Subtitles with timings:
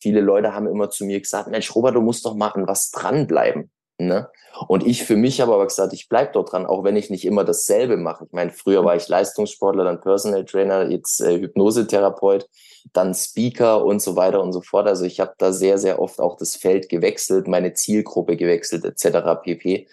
[0.00, 2.90] viele Leute haben immer zu mir gesagt, Mensch, Robert, du musst doch mal an was
[2.90, 3.70] dranbleiben.
[3.98, 4.28] Ne?
[4.68, 7.24] Und ich für mich habe aber gesagt, ich bleib dort dran, auch wenn ich nicht
[7.24, 8.24] immer dasselbe mache.
[8.26, 12.48] Ich meine, früher war ich Leistungssportler, dann Personal Trainer, jetzt äh, Hypnosetherapeut,
[12.92, 14.86] dann Speaker und so weiter und so fort.
[14.86, 19.40] Also ich habe da sehr, sehr oft auch das Feld gewechselt, meine Zielgruppe gewechselt etc.
[19.42, 19.86] pp.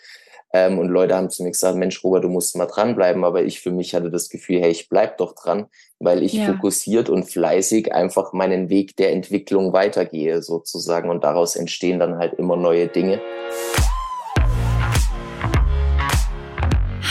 [0.53, 3.23] Ähm, und Leute haben zu mir gesagt, Mensch, Robert, du musst mal dranbleiben.
[3.23, 5.67] Aber ich für mich hatte das Gefühl, hey, ich bleib doch dran,
[5.99, 6.45] weil ich ja.
[6.45, 11.09] fokussiert und fleißig einfach meinen Weg der Entwicklung weitergehe sozusagen.
[11.09, 13.21] Und daraus entstehen dann halt immer neue Dinge.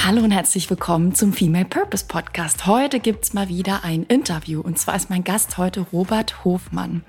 [0.06, 2.64] Hallo und herzlich willkommen zum Female Purpose Podcast.
[2.66, 7.02] Heute gibt's mal wieder ein Interview und zwar ist mein Gast heute Robert Hofmann.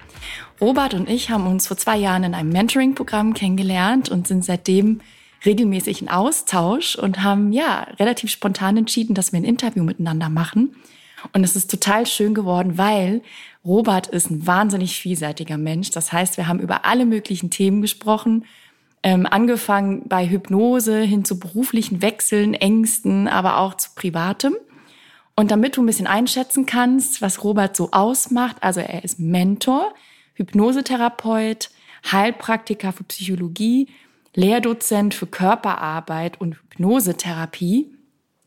[0.60, 5.02] Robert und ich haben uns vor zwei Jahren in einem Mentoring-Programm kennengelernt und sind seitdem
[5.46, 10.76] regelmäßig in Austausch und haben ja relativ spontan entschieden, dass wir ein Interview miteinander machen.
[11.34, 13.22] Und es ist total schön geworden, weil
[13.66, 15.92] Robert ist ein wahnsinnig vielseitiger Mensch.
[15.92, 18.46] Das heißt, wir haben über alle möglichen Themen gesprochen
[19.04, 24.56] ähm, angefangen bei Hypnose hin zu beruflichen Wechseln, Ängsten, aber auch zu privatem.
[25.36, 29.94] Und damit du ein bisschen einschätzen kannst, was Robert so ausmacht, also er ist Mentor,
[30.34, 31.70] Hypnosetherapeut,
[32.12, 33.88] Heilpraktiker für Psychologie,
[34.38, 37.92] Lehrdozent für Körperarbeit und Hypnosetherapie.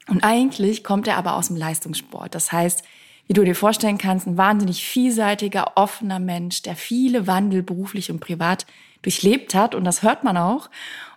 [0.08, 2.32] Und eigentlich kommt er aber aus dem Leistungssport.
[2.32, 2.84] Das heißt,
[3.26, 8.20] wie du dir vorstellen kannst, ein wahnsinnig vielseitiger, offener Mensch, der viele Wandel beruflich und
[8.20, 8.66] privat
[9.02, 10.70] durchlebt hat und das hört man auch.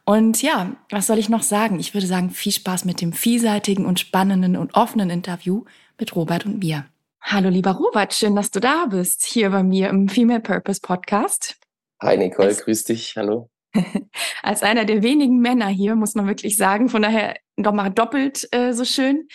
[0.06, 1.80] Und ja, was soll ich noch sagen?
[1.80, 5.66] Ich würde sagen, viel Spaß mit dem vielseitigen und spannenden und offenen Interview
[6.00, 6.86] mit Robert und mir.
[7.22, 11.58] Hallo lieber Robert, schön, dass du da bist, hier bei mir im Female Purpose Podcast.
[12.02, 13.53] Hi Nicole, als, grüß dich, hallo.
[14.44, 18.48] Als einer der wenigen Männer hier, muss man wirklich sagen, von daher doch mal doppelt
[18.52, 19.28] äh, so schön.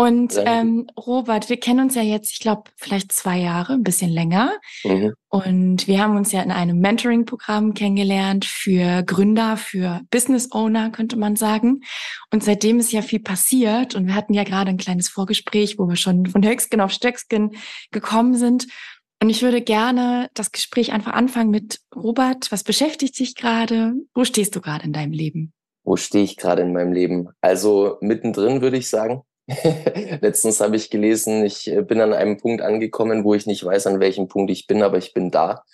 [0.00, 4.08] Und ähm, Robert, wir kennen uns ja jetzt, ich glaube, vielleicht zwei Jahre, ein bisschen
[4.08, 4.52] länger.
[4.82, 5.12] Mhm.
[5.28, 11.18] Und wir haben uns ja in einem Mentoring-Programm kennengelernt für Gründer, für Business Owner, könnte
[11.18, 11.82] man sagen.
[12.32, 13.94] Und seitdem ist ja viel passiert.
[13.94, 17.50] Und wir hatten ja gerade ein kleines Vorgespräch, wo wir schon von Höchstgen auf Stöcksken
[17.90, 18.68] gekommen sind.
[19.22, 22.50] Und ich würde gerne das Gespräch einfach anfangen mit Robert.
[22.50, 23.92] Was beschäftigt dich gerade?
[24.14, 25.52] Wo stehst du gerade in deinem Leben?
[25.84, 27.28] Wo stehe ich gerade in meinem Leben?
[27.40, 29.22] Also mittendrin würde ich sagen.
[30.20, 33.86] Letztens habe ich gelesen, ich äh, bin an einem Punkt angekommen, wo ich nicht weiß,
[33.88, 35.64] an welchem Punkt ich bin, aber ich bin da.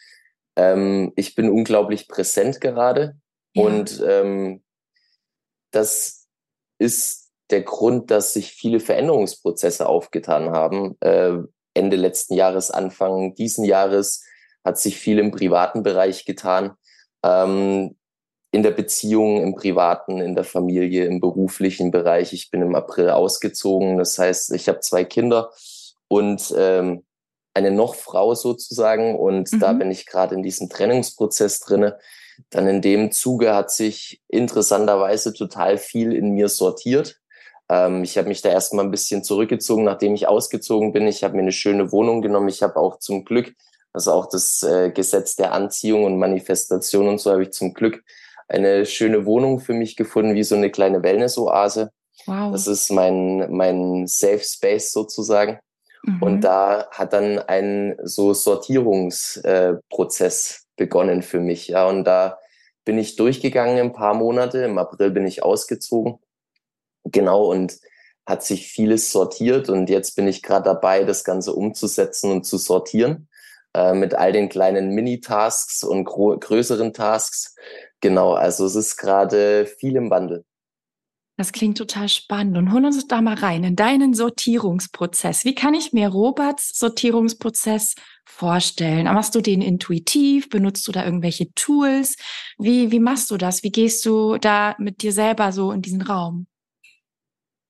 [0.56, 3.20] Ähm, ich bin unglaublich präsent gerade
[3.54, 3.64] ja.
[3.64, 4.62] und ähm,
[5.72, 6.26] das
[6.78, 10.96] ist der Grund, dass sich viele Veränderungsprozesse aufgetan haben.
[11.00, 11.38] Äh,
[11.76, 14.24] Ende letzten Jahres, Anfang diesen Jahres
[14.64, 16.72] hat sich viel im privaten Bereich getan.
[17.22, 17.96] Ähm,
[18.50, 22.32] in der Beziehung, im privaten, in der Familie, im beruflichen Bereich.
[22.32, 23.98] Ich bin im April ausgezogen.
[23.98, 25.52] Das heißt, ich habe zwei Kinder
[26.08, 27.04] und ähm,
[27.54, 29.16] eine Nochfrau sozusagen.
[29.18, 29.60] Und mhm.
[29.60, 31.98] da bin ich gerade in diesem Trennungsprozess drinne.
[32.50, 37.18] Dann in dem Zuge hat sich interessanterweise total viel in mir sortiert.
[37.68, 41.06] Ähm, ich habe mich da erstmal ein bisschen zurückgezogen, nachdem ich ausgezogen bin.
[41.06, 42.48] Ich habe mir eine schöne Wohnung genommen.
[42.48, 43.54] Ich habe auch zum Glück,
[43.92, 48.02] also auch das äh, Gesetz der Anziehung und Manifestation und so habe ich zum Glück
[48.48, 51.90] eine schöne Wohnung für mich gefunden, wie so eine kleine Wellness-Oase.
[52.26, 52.52] Wow.
[52.52, 55.58] Das ist mein, mein Safe Space sozusagen.
[56.02, 56.22] Mhm.
[56.22, 61.68] Und da hat dann ein so Sortierungsprozess äh, begonnen für mich.
[61.68, 62.38] Ja, und da
[62.84, 64.58] bin ich durchgegangen ein paar Monate.
[64.58, 66.18] Im April bin ich ausgezogen.
[67.10, 67.78] Genau, und
[68.26, 69.68] hat sich vieles sortiert.
[69.68, 73.28] Und jetzt bin ich gerade dabei, das Ganze umzusetzen und zu sortieren
[73.74, 77.54] äh, mit all den kleinen Mini-Tasks und größeren Tasks.
[78.00, 80.44] Genau, also es ist gerade viel im Wandel.
[81.38, 85.44] Das klingt total spannend und hol uns da mal rein in deinen Sortierungsprozess.
[85.44, 87.94] Wie kann ich mir Roberts Sortierungsprozess
[88.24, 89.04] vorstellen?
[89.04, 90.48] Machst du den intuitiv?
[90.48, 92.16] Benutzt du da irgendwelche Tools?
[92.58, 93.62] Wie, wie machst du das?
[93.62, 96.46] Wie gehst du da mit dir selber so in diesen Raum?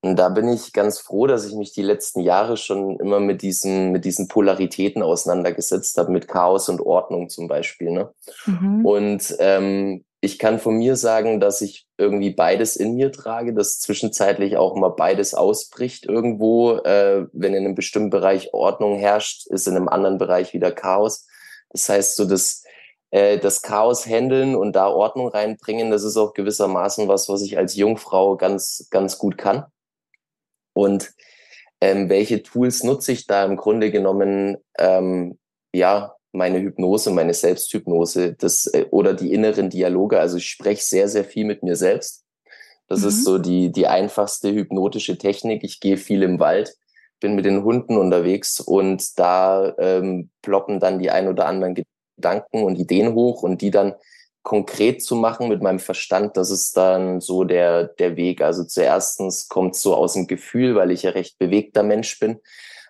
[0.07, 3.43] Und da bin ich ganz froh, dass ich mich die letzten Jahre schon immer mit
[3.43, 7.91] diesen, mit diesen Polaritäten auseinandergesetzt habe, mit Chaos und Ordnung zum Beispiel.
[7.91, 8.11] Ne?
[8.45, 8.87] Mhm.
[8.87, 13.81] Und ähm, ich kann von mir sagen, dass ich irgendwie beides in mir trage, dass
[13.81, 16.77] zwischenzeitlich auch mal beides ausbricht irgendwo.
[16.77, 21.27] Äh, wenn in einem bestimmten Bereich Ordnung herrscht, ist in einem anderen Bereich wieder Chaos.
[21.71, 22.63] Das heißt, so das,
[23.11, 27.59] äh, das Chaos handeln und da Ordnung reinbringen, das ist auch gewissermaßen was, was ich
[27.59, 29.65] als Jungfrau ganz, ganz gut kann.
[30.77, 31.15] Und
[31.81, 34.59] ähm, welche Tools nutze ich da im Grunde genommen?
[34.79, 35.39] Ähm,
[35.75, 40.21] ja, meine Hypnose, meine Selbsthypnose, das äh, oder die inneren Dialoge.
[40.21, 42.25] Also ich spreche sehr, sehr viel mit mir selbst.
[42.89, 43.09] Das mhm.
[43.09, 45.65] ist so die die einfachste hypnotische Technik.
[45.65, 46.77] Ich gehe viel im Wald,
[47.21, 51.75] bin mit den Hunden unterwegs und da ähm, ploppen dann die ein oder anderen
[52.19, 53.95] Gedanken und Ideen hoch und die dann
[54.47, 58.43] konkret zu machen mit meinem Verstand, das ist dann so der, der Weg.
[58.43, 62.39] Also zuerstens kommt so aus dem Gefühl, weil ich ja recht bewegter Mensch bin,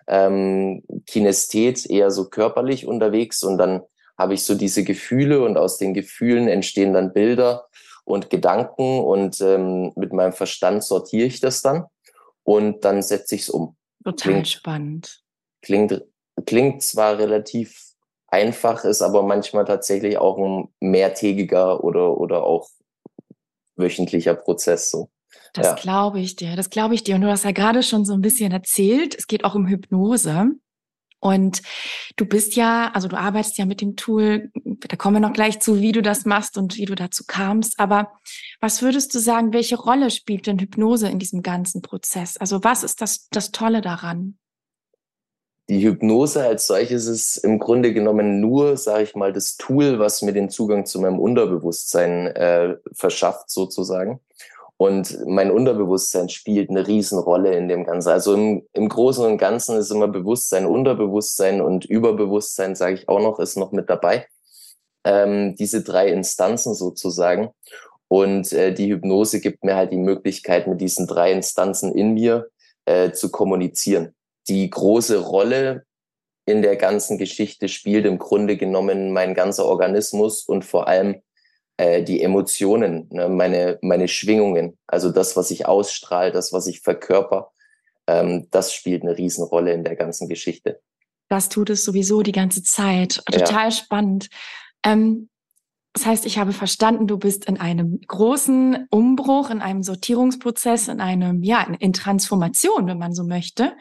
[0.07, 3.81] ähm, Kinesthet eher so körperlich unterwegs und dann
[4.19, 7.65] habe ich so diese Gefühle und aus den Gefühlen entstehen dann Bilder
[8.05, 11.85] und Gedanken und ähm, mit meinem Verstand sortiere ich das dann
[12.43, 13.75] und dann setze ich es um.
[14.03, 15.23] Total klingt, spannend.
[15.63, 16.03] Klingt,
[16.45, 17.86] klingt zwar relativ
[18.27, 22.69] einfach ist, aber manchmal tatsächlich auch ein mehrtägiger oder, oder auch
[23.75, 25.09] wöchentlicher Prozess so.
[25.53, 25.73] Das ja.
[25.75, 27.15] glaube ich dir, das glaube ich dir.
[27.15, 30.51] Und du hast ja gerade schon so ein bisschen erzählt, es geht auch um Hypnose.
[31.19, 31.63] Und
[32.15, 35.59] du bist ja, also du arbeitest ja mit dem Tool, da kommen wir noch gleich
[35.59, 37.79] zu, wie du das machst und wie du dazu kamst.
[37.79, 38.11] Aber
[38.61, 42.37] was würdest du sagen, welche Rolle spielt denn Hypnose in diesem ganzen Prozess?
[42.37, 44.37] Also was ist das, das Tolle daran?
[45.69, 50.21] Die Hypnose als solches ist im Grunde genommen nur, sage ich mal, das Tool, was
[50.21, 54.21] mir den Zugang zu meinem Unterbewusstsein äh, verschafft, sozusagen.
[54.77, 58.09] Und mein Unterbewusstsein spielt eine Riesenrolle in dem Ganzen.
[58.09, 63.19] Also im, im Großen und Ganzen ist immer Bewusstsein, Unterbewusstsein und Überbewusstsein, sage ich auch
[63.19, 64.25] noch, ist noch mit dabei.
[65.03, 67.49] Ähm, diese drei Instanzen sozusagen.
[68.07, 72.47] Und äh, die Hypnose gibt mir halt die Möglichkeit, mit diesen drei Instanzen in mir
[72.85, 74.13] äh, zu kommunizieren
[74.49, 75.85] die große Rolle
[76.45, 81.21] in der ganzen Geschichte spielt im Grunde genommen mein ganzer Organismus und vor allem
[81.75, 86.81] äh, die Emotionen, ne, meine, meine Schwingungen, also das, was ich ausstrahle, das, was ich
[86.81, 87.51] verkörper,
[88.07, 90.79] ähm, das spielt eine Riesenrolle in der ganzen Geschichte.
[91.29, 93.21] Das tut es sowieso die ganze Zeit.
[93.25, 93.71] Total ja.
[93.71, 94.29] spannend.
[94.83, 95.29] Ähm,
[95.93, 101.01] das heißt, ich habe verstanden, du bist in einem großen Umbruch, in einem Sortierungsprozess, in
[101.01, 103.73] einem, ja, in Transformation, wenn man so möchte.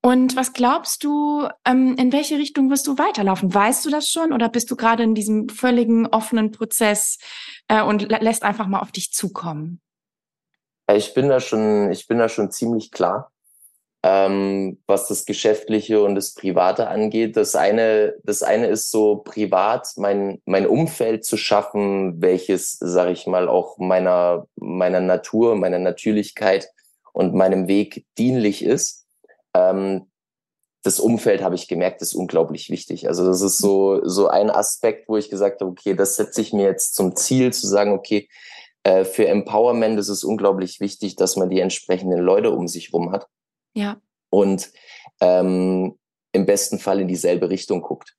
[0.00, 3.52] Und was glaubst du, ähm, in welche Richtung wirst du weiterlaufen?
[3.52, 7.18] Weißt du das schon oder bist du gerade in diesem völligen offenen Prozess
[7.66, 9.80] äh, und lä lässt einfach mal auf dich zukommen?
[10.94, 13.32] Ich bin da schon, ich bin da schon ziemlich klar,
[14.04, 17.36] ähm, was das Geschäftliche und das Private angeht.
[17.36, 23.26] Das eine, das eine ist so privat, mein, mein Umfeld zu schaffen, welches, sage ich
[23.26, 26.70] mal, auch meiner, meiner Natur, meiner Natürlichkeit
[27.12, 29.07] und meinem Weg dienlich ist
[29.54, 30.10] ähm,
[30.82, 33.08] das Umfeld habe ich gemerkt, ist unglaublich wichtig.
[33.08, 36.52] Also das ist so, so ein Aspekt, wo ich gesagt habe, okay, das setze ich
[36.52, 38.28] mir jetzt zum Ziel, zu sagen, okay,
[38.84, 43.12] äh, für Empowerment ist es unglaublich wichtig, dass man die entsprechenden Leute um sich rum
[43.12, 43.26] hat.
[43.74, 44.00] Ja.
[44.30, 44.70] Und
[45.20, 45.98] ähm,
[46.32, 48.14] im besten Fall in dieselbe Richtung guckt.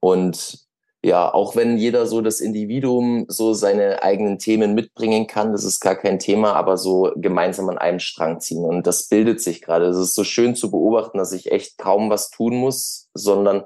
[0.00, 0.67] Und
[1.02, 5.80] ja, auch wenn jeder so das Individuum so seine eigenen Themen mitbringen kann, das ist
[5.80, 8.64] gar kein Thema, aber so gemeinsam an einem Strang ziehen.
[8.64, 9.86] Und das bildet sich gerade.
[9.86, 13.58] Es ist so schön zu beobachten, dass ich echt kaum was tun muss, sondern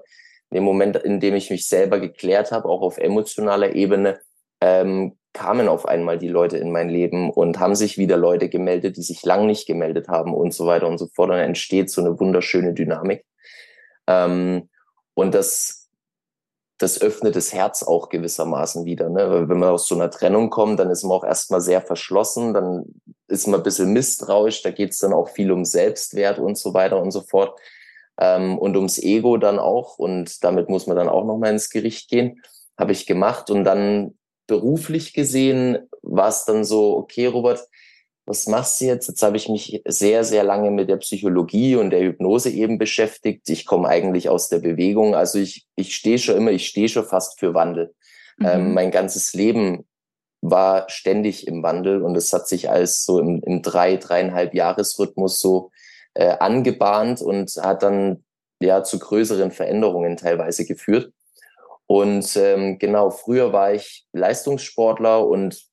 [0.51, 4.21] in dem Moment, in dem ich mich selber geklärt habe, auch auf emotionaler Ebene,
[4.61, 8.99] ähm, kamen auf einmal die Leute in mein Leben und haben sich wieder Leute gemeldet,
[8.99, 11.31] die sich lang nicht gemeldet haben und so weiter und so fort.
[11.31, 13.25] Und dann entsteht so eine wunderschöne Dynamik.
[14.07, 14.69] Ähm,
[15.15, 15.82] und das
[16.83, 19.09] das öffnet das Herz auch gewissermaßen wieder.
[19.09, 19.49] Ne?
[19.49, 22.87] Wenn man aus so einer Trennung kommt, dann ist man auch erstmal sehr verschlossen, dann
[23.29, 26.75] ist man ein bisschen misstrauisch, da geht es dann auch viel um Selbstwert und so
[26.75, 27.57] weiter und so fort.
[28.21, 29.99] Ähm, und ums Ego dann auch.
[29.99, 32.43] Und damit muss man dann auch nochmal ins Gericht gehen.
[32.77, 33.49] Habe ich gemacht.
[33.49, 34.19] Und dann
[34.49, 37.67] beruflich gesehen war es dann so, okay, Robert,
[38.25, 39.09] was machst du jetzt?
[39.09, 43.49] Jetzt habe ich mich sehr, sehr lange mit der Psychologie und der Hypnose eben beschäftigt.
[43.49, 45.15] Ich komme eigentlich aus der Bewegung.
[45.15, 47.95] Also ich, ich stehe schon immer, ich stehe schon fast für Wandel.
[48.39, 48.47] Mhm.
[48.47, 49.87] Ähm, mein ganzes Leben
[50.41, 55.39] war ständig im Wandel und es hat sich als so im, im drei, dreieinhalb Jahresrhythmus
[55.39, 55.71] so
[56.15, 58.25] äh, angebahnt und hat dann
[58.61, 61.13] ja zu größeren Veränderungen teilweise geführt.
[61.87, 65.72] Und ähm, genau, früher war ich Leistungssportler und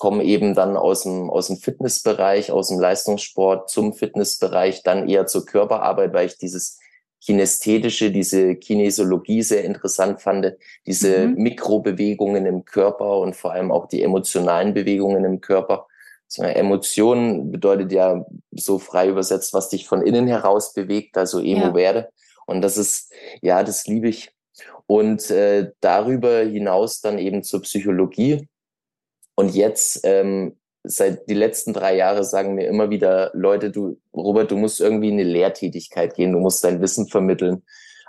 [0.00, 5.26] komme eben dann aus dem, aus dem Fitnessbereich, aus dem Leistungssport zum Fitnessbereich, dann eher
[5.26, 6.78] zur Körperarbeit, weil ich dieses
[7.20, 10.54] Kinästhetische, diese Kinesiologie sehr interessant fand,
[10.86, 11.34] diese mhm.
[11.34, 15.86] Mikrobewegungen im Körper und vor allem auch die emotionalen Bewegungen im Körper.
[16.26, 21.66] So Emotionen bedeutet ja so frei übersetzt, was dich von innen heraus bewegt, also Emo
[21.66, 21.74] ja.
[21.74, 22.08] werde.
[22.46, 24.32] Und das ist, ja, das liebe ich.
[24.86, 28.48] Und äh, darüber hinaus dann eben zur Psychologie,
[29.34, 34.50] und jetzt, ähm, seit die letzten drei Jahre sagen mir immer wieder Leute, du, Robert,
[34.50, 37.62] du musst irgendwie in eine Lehrtätigkeit gehen, du musst dein Wissen vermitteln.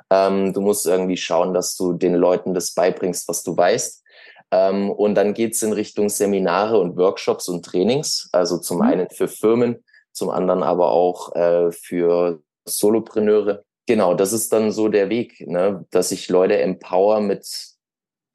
[0.09, 4.03] Ähm, du musst irgendwie schauen, dass du den Leuten das beibringst, was du weißt.
[4.51, 8.83] Ähm, und dann geht's in Richtung Seminare und Workshops und Trainings, also zum mhm.
[8.83, 13.63] einen für Firmen, zum anderen aber auch äh, für Solopreneure.
[13.87, 15.85] Genau, das ist dann so der Weg, ne?
[15.91, 17.70] dass ich Leute empower mit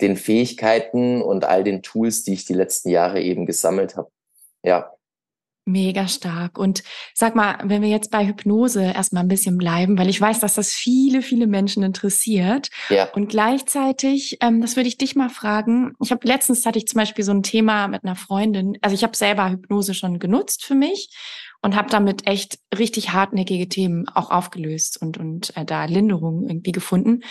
[0.01, 4.11] den Fähigkeiten und all den Tools, die ich die letzten Jahre eben gesammelt habe.
[4.63, 4.91] Ja.
[5.69, 6.59] Mega stark.
[6.59, 10.39] Und sag mal, wenn wir jetzt bei Hypnose erstmal ein bisschen bleiben, weil ich weiß,
[10.39, 12.69] dass das viele, viele Menschen interessiert.
[12.89, 13.11] Ja.
[13.15, 15.95] Und gleichzeitig, ähm, das würde ich dich mal fragen.
[16.01, 18.79] Ich habe letztens hatte ich zum Beispiel so ein Thema mit einer Freundin.
[18.81, 21.11] Also ich habe selber Hypnose schon genutzt für mich
[21.63, 26.71] und habe damit echt richtig hartnäckige Themen auch aufgelöst und und äh, da Linderung irgendwie
[26.71, 27.23] gefunden.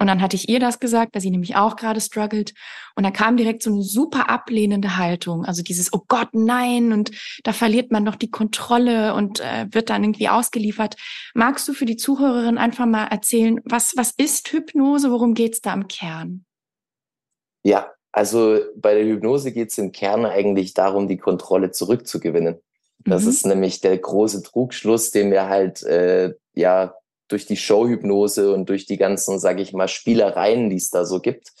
[0.00, 2.52] Und dann hatte ich ihr das gesagt, weil sie nämlich auch gerade struggelt.
[2.96, 5.44] Und dann kam direkt so eine super ablehnende Haltung.
[5.44, 7.12] Also dieses, oh Gott, nein, und
[7.44, 10.96] da verliert man doch die Kontrolle und äh, wird dann irgendwie ausgeliefert.
[11.34, 15.10] Magst du für die Zuhörerin einfach mal erzählen, was, was ist Hypnose?
[15.10, 16.44] Worum geht's da im Kern?
[17.62, 22.60] Ja, also bei der Hypnose geht's im Kern eigentlich darum, die Kontrolle zurückzugewinnen.
[23.04, 23.28] Das mhm.
[23.28, 26.94] ist nämlich der große Trugschluss, den wir halt äh, ja
[27.28, 31.20] durch die Showhypnose und durch die ganzen, sage ich mal, Spielereien, die es da so
[31.20, 31.52] gibt,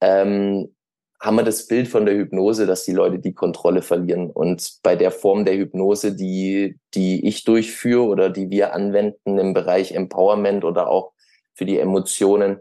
[0.00, 0.74] ähm,
[1.20, 4.30] haben wir das Bild von der Hypnose, dass die Leute die Kontrolle verlieren.
[4.30, 9.52] Und bei der Form der Hypnose, die, die ich durchführe oder die wir anwenden im
[9.52, 11.12] Bereich Empowerment oder auch
[11.54, 12.60] für die Emotionen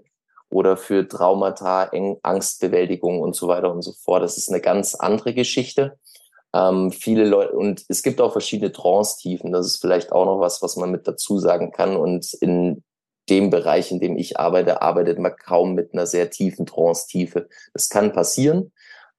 [0.49, 1.89] oder für Traumata,
[2.21, 5.97] Angstbewältigung und so weiter und so fort, das ist eine ganz andere Geschichte.
[6.53, 9.51] Ähm, viele Leute, und es gibt auch verschiedene Trance-Tiefen.
[9.51, 11.95] Das ist vielleicht auch noch was, was man mit dazu sagen kann.
[11.95, 12.83] Und in
[13.29, 17.47] dem Bereich, in dem ich arbeite, arbeitet man kaum mit einer sehr tiefen Trance-Tiefe.
[17.73, 18.71] Das kann passieren,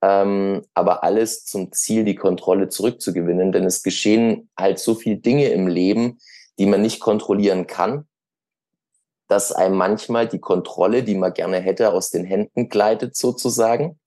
[0.03, 3.53] ähm, aber alles zum Ziel, die Kontrolle zurückzugewinnen.
[3.53, 6.19] Denn es geschehen halt so viele Dinge im Leben,
[6.59, 8.09] die man nicht kontrollieren kann,
[9.29, 14.00] dass einem manchmal die Kontrolle, die man gerne hätte, aus den Händen gleitet sozusagen.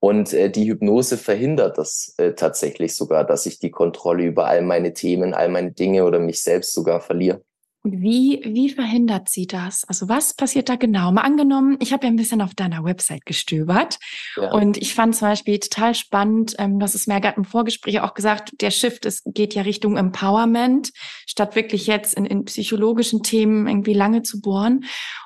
[0.00, 4.62] Und äh, die Hypnose verhindert das äh, tatsächlich sogar, dass ich die Kontrolle über all
[4.62, 7.42] meine Themen, all meine Dinge oder mich selbst sogar verliere.
[7.84, 9.84] Und wie, wie verhindert sie das?
[9.84, 11.12] Also was passiert da genau?
[11.12, 13.98] Mal angenommen, ich habe ja ein bisschen auf deiner Website gestöbert
[14.36, 14.52] ja.
[14.52, 18.14] und ich fand zum Beispiel total spannend, ähm, das ist mir gerade im Vorgespräch auch
[18.14, 20.90] gesagt, der Shift ist, geht ja Richtung Empowerment,
[21.26, 24.84] statt wirklich jetzt in, in psychologischen Themen irgendwie lange zu bohren.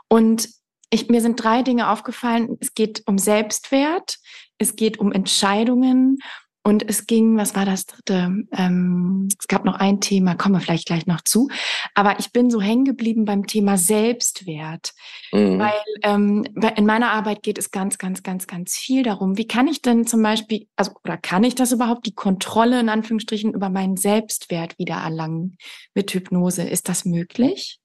[0.08, 0.48] Und
[0.90, 2.58] ich, mir sind drei Dinge aufgefallen.
[2.60, 4.18] Es geht um Selbstwert,
[4.58, 6.18] es geht um Entscheidungen
[6.64, 8.44] und es ging, was war das dritte?
[8.56, 11.48] Ähm, es gab noch ein Thema, kommen wir vielleicht gleich noch zu.
[11.94, 14.92] Aber ich bin so hängen geblieben beim Thema Selbstwert,
[15.32, 15.58] mhm.
[15.58, 15.72] weil
[16.04, 16.44] ähm,
[16.76, 19.36] in meiner Arbeit geht es ganz, ganz, ganz, ganz viel darum.
[19.36, 22.88] Wie kann ich denn zum Beispiel, also oder kann ich das überhaupt, die Kontrolle in
[22.88, 25.56] Anführungsstrichen über meinen Selbstwert wieder erlangen
[25.94, 26.62] mit Hypnose?
[26.62, 27.80] Ist das möglich?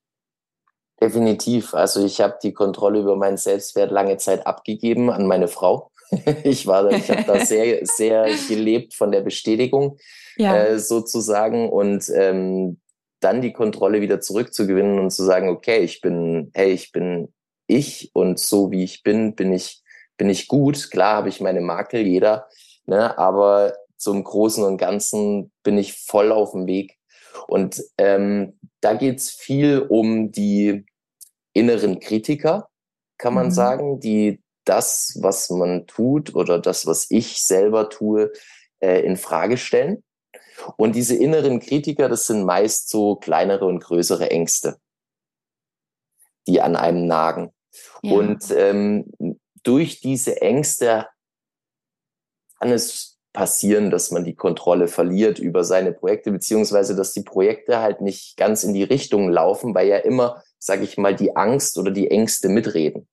[1.02, 1.74] Definitiv.
[1.74, 5.92] Also ich habe die Kontrolle über meinen Selbstwert lange Zeit abgegeben an meine Frau.
[6.44, 9.98] ich war, ich habe da sehr, sehr gelebt von der Bestätigung
[10.38, 10.56] ja.
[10.58, 12.80] äh, sozusagen und ähm,
[13.20, 17.34] dann die Kontrolle wieder zurückzugewinnen und zu sagen, okay, ich bin, hey, ich bin
[17.68, 19.82] ich und so wie ich bin, bin ich,
[20.18, 20.92] bin ich gut.
[20.92, 22.48] Klar habe ich meine Makel, jeder,
[22.86, 26.98] ne, aber zum Großen und Ganzen bin ich voll auf dem Weg.
[27.48, 30.86] Und ähm, da geht's viel um die
[31.54, 32.70] inneren Kritiker,
[33.18, 33.52] kann man mhm.
[33.52, 38.32] sagen, die das, was man tut oder das, was ich selber tue,
[38.80, 40.04] äh, in Frage stellen.
[40.76, 44.78] Und diese inneren Kritiker, das sind meist so kleinere und größere Ängste,
[46.48, 47.54] die an einem nagen.
[48.02, 48.14] Ja.
[48.14, 49.12] Und ähm,
[49.64, 51.08] durch diese Ängste
[52.60, 57.80] kann es passieren, dass man die Kontrolle verliert über seine Projekte, beziehungsweise dass die Projekte
[57.80, 61.78] halt nicht ganz in die Richtung laufen, weil ja immer, sage ich mal, die Angst
[61.78, 63.08] oder die Ängste mitreden.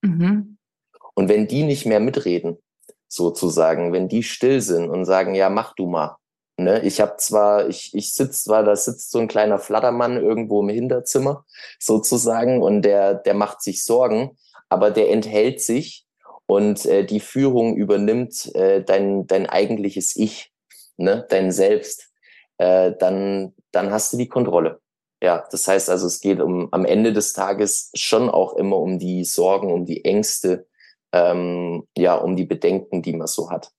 [0.00, 0.56] Mhm.
[1.14, 2.58] Und wenn die nicht mehr mitreden,
[3.08, 6.16] sozusagen, wenn die still sind und sagen, ja, mach du mal.
[6.56, 6.80] Ne?
[6.82, 10.68] Ich habe zwar, ich, ich sitze zwar, da sitzt so ein kleiner Flattermann irgendwo im
[10.68, 11.44] Hinterzimmer,
[11.78, 14.36] sozusagen, und der, der macht sich Sorgen,
[14.68, 16.06] aber der enthält sich
[16.46, 20.52] und äh, die Führung übernimmt äh, dein, dein eigentliches Ich,
[20.96, 21.26] ne?
[21.28, 22.08] dein Selbst.
[22.58, 24.80] Äh, dann, dann hast du die Kontrolle.
[25.22, 28.98] Ja, das heißt also, es geht um am Ende des Tages schon auch immer um
[28.98, 30.66] die Sorgen, um die Ängste,
[31.12, 33.72] ähm, ja, um die Bedenken, die man so hat.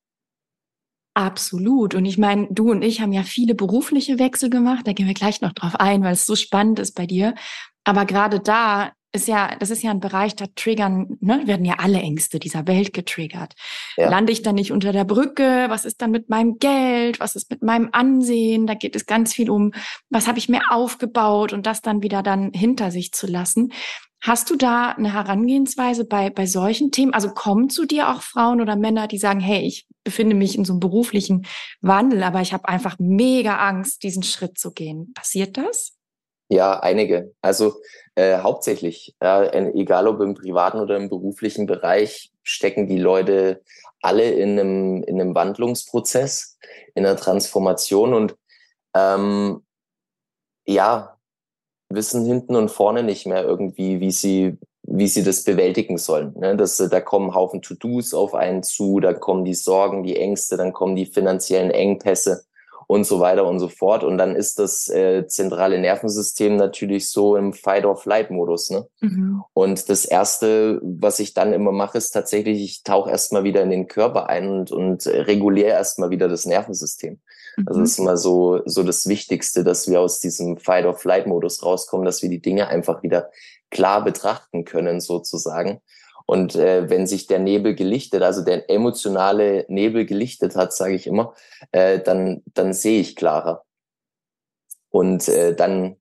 [1.13, 1.93] Absolut.
[1.93, 4.88] Und ich meine, du und ich haben ja viele berufliche Wechsel gemacht.
[4.88, 7.35] Da gehen wir gleich noch drauf ein, weil es so spannend ist bei dir.
[7.83, 11.75] Aber gerade da ist ja, das ist ja ein Bereich, da triggern, ne, werden ja
[11.79, 13.55] alle Ängste dieser Welt getriggert.
[13.97, 14.09] Ja.
[14.09, 15.65] Lande ich dann nicht unter der Brücke?
[15.67, 17.19] Was ist dann mit meinem Geld?
[17.19, 18.67] Was ist mit meinem Ansehen?
[18.67, 19.73] Da geht es ganz viel um,
[20.09, 23.73] was habe ich mir aufgebaut und das dann wieder dann hinter sich zu lassen.
[24.21, 27.13] Hast du da eine Herangehensweise bei, bei solchen Themen?
[27.13, 30.63] Also kommen zu dir auch Frauen oder Männer, die sagen, hey, ich befinde mich in
[30.63, 31.47] so einem beruflichen
[31.81, 35.11] Wandel, aber ich habe einfach mega Angst, diesen Schritt zu gehen.
[35.13, 35.93] Passiert das?
[36.49, 37.33] Ja, einige.
[37.41, 37.81] Also
[38.15, 43.63] äh, hauptsächlich, äh, egal ob im privaten oder im beruflichen Bereich, stecken die Leute
[44.01, 46.57] alle in einem, in einem Wandlungsprozess,
[46.93, 48.35] in einer Transformation und
[48.95, 49.63] ähm,
[50.65, 51.11] ja,
[51.93, 56.33] wissen hinten und vorne nicht mehr irgendwie, wie sie, wie sie das bewältigen sollen.
[56.38, 56.55] Ne?
[56.55, 60.74] Das, da kommen Haufen To-Dos auf einen zu, da kommen die Sorgen, die Ängste, dann
[60.74, 62.43] kommen die finanziellen Engpässe
[62.91, 64.03] und so weiter und so fort.
[64.03, 68.69] Und dann ist das äh, zentrale Nervensystem natürlich so im Fight-or-Flight-Modus.
[68.69, 68.86] Ne?
[69.00, 69.43] Mhm.
[69.53, 73.69] Und das Erste, was ich dann immer mache, ist tatsächlich, ich tauche erstmal wieder in
[73.69, 77.21] den Körper ein und, und reguliere erstmal wieder das Nervensystem.
[77.58, 77.67] Mhm.
[77.67, 82.22] Also das ist immer so, so das Wichtigste, dass wir aus diesem Fight-or-Flight-Modus rauskommen, dass
[82.22, 83.29] wir die Dinge einfach wieder
[83.70, 85.81] klar betrachten können, sozusagen.
[86.25, 91.08] Und äh, wenn sich der Nebel gelichtet, also der emotionale Nebel gelichtet hat, sage ich
[91.08, 91.34] immer,
[91.72, 93.63] äh, dann, dann sehe ich klarer.
[94.89, 95.98] Und äh, dann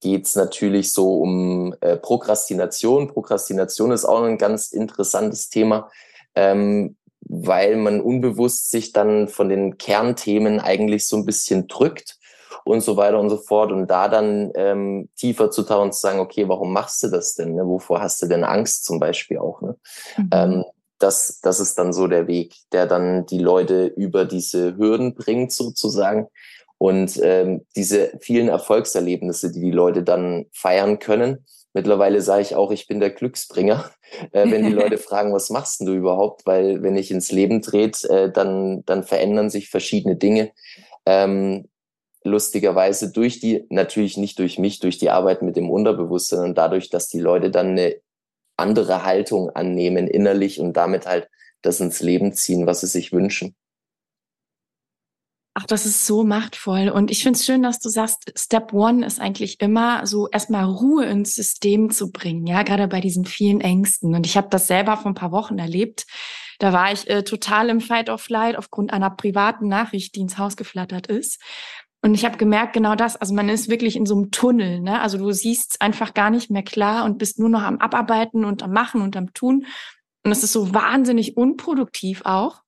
[0.00, 3.08] geht's natürlich so um äh, Prokrastination.
[3.08, 5.90] Prokrastination ist auch ein ganz interessantes Thema,
[6.34, 6.96] ähm,
[7.42, 12.16] weil man unbewusst sich dann von den Kernthemen eigentlich so ein bisschen drückt
[12.64, 13.72] und so weiter und so fort.
[13.72, 17.34] Und da dann ähm, tiefer zu tauchen und zu sagen, okay, warum machst du das
[17.34, 17.54] denn?
[17.54, 17.66] Ne?
[17.66, 19.60] Wovor hast du denn Angst zum Beispiel auch?
[19.60, 19.76] Ne?
[20.16, 20.30] Mhm.
[20.32, 20.64] Ähm,
[20.98, 25.52] das, das ist dann so der Weg, der dann die Leute über diese Hürden bringt
[25.52, 26.28] sozusagen.
[26.78, 31.44] Und ähm, diese vielen Erfolgserlebnisse, die die Leute dann feiern können.
[31.74, 33.90] Mittlerweile sage ich auch, ich bin der Glücksbringer,
[34.32, 36.46] äh, wenn die Leute fragen, was machst denn du überhaupt?
[36.46, 40.52] Weil wenn ich ins Leben trete, äh, dann, dann verändern sich verschiedene Dinge.
[41.04, 41.68] Ähm,
[42.22, 46.88] lustigerweise durch die, natürlich nicht durch mich, durch die Arbeit mit dem Unterbewusstsein und dadurch,
[46.88, 47.96] dass die Leute dann eine
[48.56, 51.28] andere Haltung annehmen innerlich und damit halt
[51.60, 53.54] das ins Leben ziehen, was sie sich wünschen.
[55.56, 56.88] Ach, das ist so machtvoll.
[56.88, 60.64] Und ich finde es schön, dass du sagst, Step One ist eigentlich immer so erstmal
[60.64, 64.16] Ruhe ins System zu bringen, ja, gerade bei diesen vielen Ängsten.
[64.16, 66.06] Und ich habe das selber vor ein paar Wochen erlebt.
[66.58, 70.38] Da war ich äh, total im Fight of Flight aufgrund einer privaten Nachricht, die ins
[70.38, 71.40] Haus geflattert ist.
[72.02, 75.00] Und ich habe gemerkt, genau das, also man ist wirklich in so einem Tunnel, ne?
[75.00, 78.62] Also du siehst einfach gar nicht mehr klar und bist nur noch am Abarbeiten und
[78.64, 79.66] am Machen und am Tun.
[80.24, 82.63] Und es ist so wahnsinnig unproduktiv auch.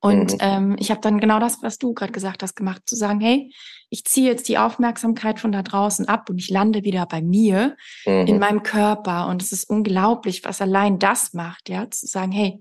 [0.00, 0.38] Und mhm.
[0.40, 3.52] ähm, ich habe dann genau das, was du gerade gesagt hast, gemacht, zu sagen, hey,
[3.90, 7.76] ich ziehe jetzt die Aufmerksamkeit von da draußen ab und ich lande wieder bei mir
[8.06, 8.26] mhm.
[8.26, 9.26] in meinem Körper.
[9.26, 12.60] Und es ist unglaublich, was allein das macht, ja, zu sagen, hey,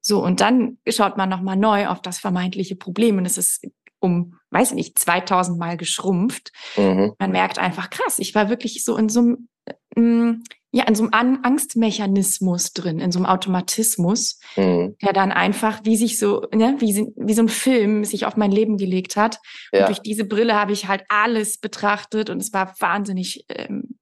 [0.00, 3.18] so, und dann schaut man nochmal neu auf das vermeintliche Problem.
[3.18, 3.66] Und es ist
[4.00, 6.52] um, weiß ich nicht, 2000 Mal geschrumpft.
[6.76, 7.12] Mhm.
[7.18, 9.48] Man merkt einfach, krass, ich war wirklich so in so einem,
[9.96, 14.96] ähm, ja, in so einem Angstmechanismus drin, in so einem Automatismus, mhm.
[15.02, 18.52] der dann einfach, wie sich so, ne, wie, wie so ein Film sich auf mein
[18.52, 19.40] Leben gelegt hat.
[19.72, 19.80] Ja.
[19.80, 23.98] Und durch diese Brille habe ich halt alles betrachtet und es war wahnsinnig ähm,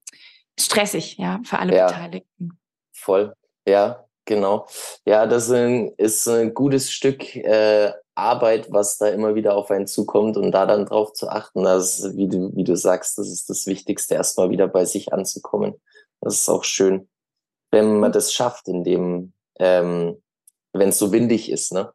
[0.60, 1.86] stressig, ja, für alle ja.
[1.86, 2.58] Beteiligten.
[2.92, 3.32] Voll,
[3.66, 4.66] ja, genau.
[5.06, 10.36] Ja, das ist ein gutes Stück äh, Arbeit, was da immer wieder auf einen zukommt
[10.36, 13.66] und da dann drauf zu achten, dass, wie du, wie du sagst, das ist das
[13.66, 15.74] Wichtigste, erstmal wieder bei sich anzukommen.
[16.20, 17.08] Das ist auch schön,
[17.70, 20.20] wenn man das schafft, in dem, ähm,
[20.72, 21.92] wenn es so windig ist, ne?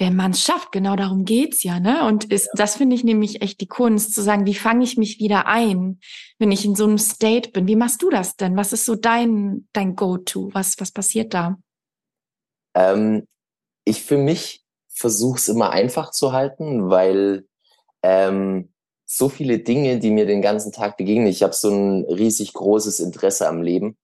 [0.00, 2.06] Wenn man es schafft, genau darum geht's ja, ne?
[2.06, 2.52] Und ist, ja.
[2.54, 5.98] das finde ich nämlich echt die Kunst, zu sagen, wie fange ich mich wieder ein,
[6.38, 7.66] wenn ich in so einem State bin?
[7.66, 8.56] Wie machst du das denn?
[8.56, 10.50] Was ist so dein, dein Go-To?
[10.52, 11.58] Was, was passiert da?
[12.74, 13.26] Ähm,
[13.84, 14.57] ich für mich
[14.98, 17.46] versuche es immer einfach zu halten, weil
[18.02, 18.72] ähm,
[19.06, 21.28] so viele Dinge, die mir den ganzen Tag begegnen.
[21.28, 23.96] Ich habe so ein riesig großes Interesse am Leben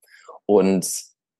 [0.47, 0.89] und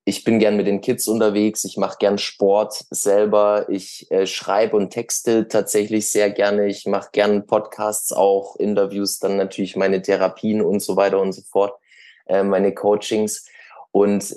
[0.07, 1.65] ich bin gern mit den Kids unterwegs.
[1.65, 3.67] Ich mache gern Sport selber.
[3.71, 6.67] Ich äh, schreibe und texte tatsächlich sehr gerne.
[6.67, 11.41] Ich mache gern Podcasts auch, Interviews, dann natürlich meine Therapien und so weiter und so
[11.41, 11.79] fort,
[12.27, 13.47] äh, meine Coachings.
[13.93, 14.37] Und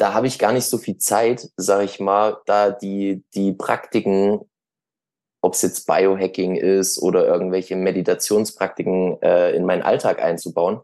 [0.00, 4.40] da habe ich gar nicht so viel Zeit, sage ich mal, da die, die Praktiken,
[5.42, 10.80] ob es jetzt Biohacking ist oder irgendwelche Meditationspraktiken äh, in meinen Alltag einzubauen.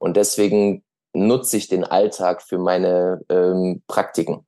[0.00, 0.82] Und deswegen
[1.14, 4.44] nutze ich den Alltag für meine ähm, Praktiken.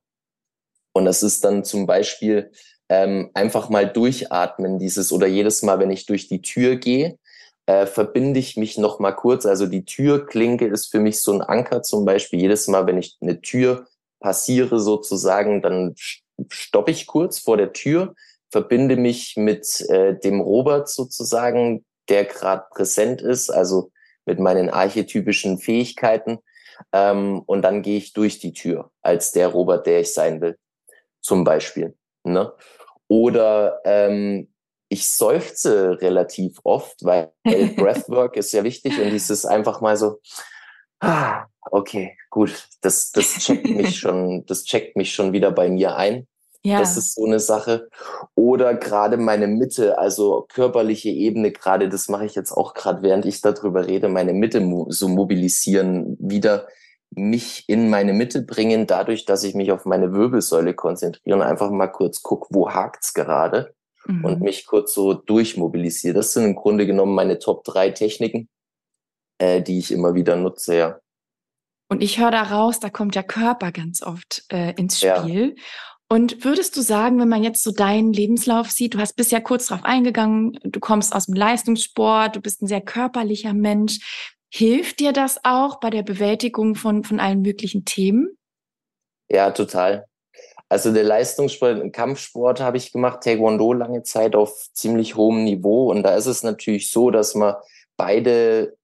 [0.91, 2.51] Und das ist dann zum Beispiel
[2.89, 7.17] ähm, einfach mal durchatmen, dieses oder jedes Mal, wenn ich durch die Tür gehe,
[7.67, 9.45] äh, verbinde ich mich noch mal kurz.
[9.45, 12.41] Also die Türklinke ist für mich so ein Anker zum Beispiel.
[12.41, 13.85] Jedes Mal, wenn ich eine Tür
[14.19, 15.95] passiere sozusagen, dann
[16.49, 18.15] stoppe ich kurz vor der Tür,
[18.51, 23.91] verbinde mich mit äh, dem Robert sozusagen, der gerade präsent ist, also
[24.25, 26.39] mit meinen archetypischen Fähigkeiten.
[26.93, 30.57] Ähm, und dann gehe ich durch die Tür als der Robert, der ich sein will,
[31.21, 31.95] zum Beispiel.
[32.23, 32.51] Ne?
[33.07, 34.51] Oder ähm,
[34.87, 40.19] ich seufze relativ oft, weil Breathwork ist ja wichtig und dieses einfach mal so,
[40.99, 45.95] ah, okay, gut, das, das checkt mich schon, das checkt mich schon wieder bei mir
[45.95, 46.27] ein.
[46.61, 46.79] Ja.
[46.79, 47.87] Das ist so eine Sache.
[48.35, 53.25] Oder gerade meine Mitte, also körperliche Ebene, gerade das mache ich jetzt auch gerade, während
[53.25, 56.67] ich darüber rede, meine Mitte so mobilisieren, wieder
[57.11, 61.71] mich in meine Mitte bringen, dadurch, dass ich mich auf meine Wirbelsäule konzentriere und einfach
[61.71, 63.73] mal kurz gucke, wo hakt's gerade
[64.05, 64.25] mhm.
[64.25, 66.13] und mich kurz so durchmobilisiere.
[66.13, 68.49] Das sind im Grunde genommen meine Top drei Techniken,
[69.39, 70.99] äh, die ich immer wieder nutze, ja.
[71.89, 75.55] Und ich höre da raus, da kommt der Körper ganz oft äh, ins Spiel.
[75.57, 75.63] Ja.
[76.07, 79.67] Und würdest du sagen, wenn man jetzt so deinen Lebenslauf sieht, du hast bisher kurz
[79.67, 83.99] drauf eingegangen, du kommst aus dem Leistungssport, du bist ein sehr körperlicher Mensch.
[84.51, 88.37] Hilft dir das auch bei der Bewältigung von, von allen möglichen Themen?
[89.29, 90.05] Ja, total.
[90.67, 95.91] Also der Leistungssport, Kampfsport habe ich gemacht, Taekwondo lange Zeit auf ziemlich hohem Niveau.
[95.91, 97.55] Und da ist es natürlich so, dass man
[97.97, 98.77] beide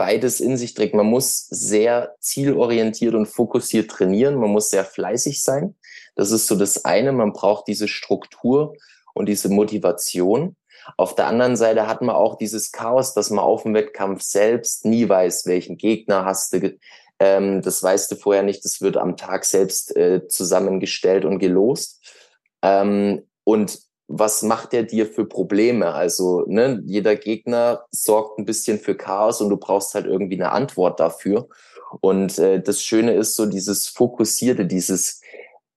[0.00, 0.94] beides in sich trägt.
[0.94, 4.36] Man muss sehr zielorientiert und fokussiert trainieren.
[4.36, 5.76] Man muss sehr fleißig sein.
[6.14, 7.12] Das ist so das eine.
[7.12, 8.74] Man braucht diese Struktur
[9.12, 10.56] und diese Motivation.
[10.96, 14.86] Auf der anderen Seite hat man auch dieses Chaos, dass man auf dem Wettkampf selbst
[14.86, 16.78] nie weiß, welchen Gegner hast du.
[17.18, 18.64] Ähm, das weißt du vorher nicht.
[18.64, 22.02] Das wird am Tag selbst äh, zusammengestellt und gelost.
[22.62, 23.78] Ähm, und
[24.12, 25.94] was macht er dir für Probleme?
[25.94, 30.50] Also, ne, jeder Gegner sorgt ein bisschen für Chaos und du brauchst halt irgendwie eine
[30.50, 31.48] Antwort dafür.
[32.00, 35.20] Und äh, das Schöne ist so dieses Fokussierte, dieses,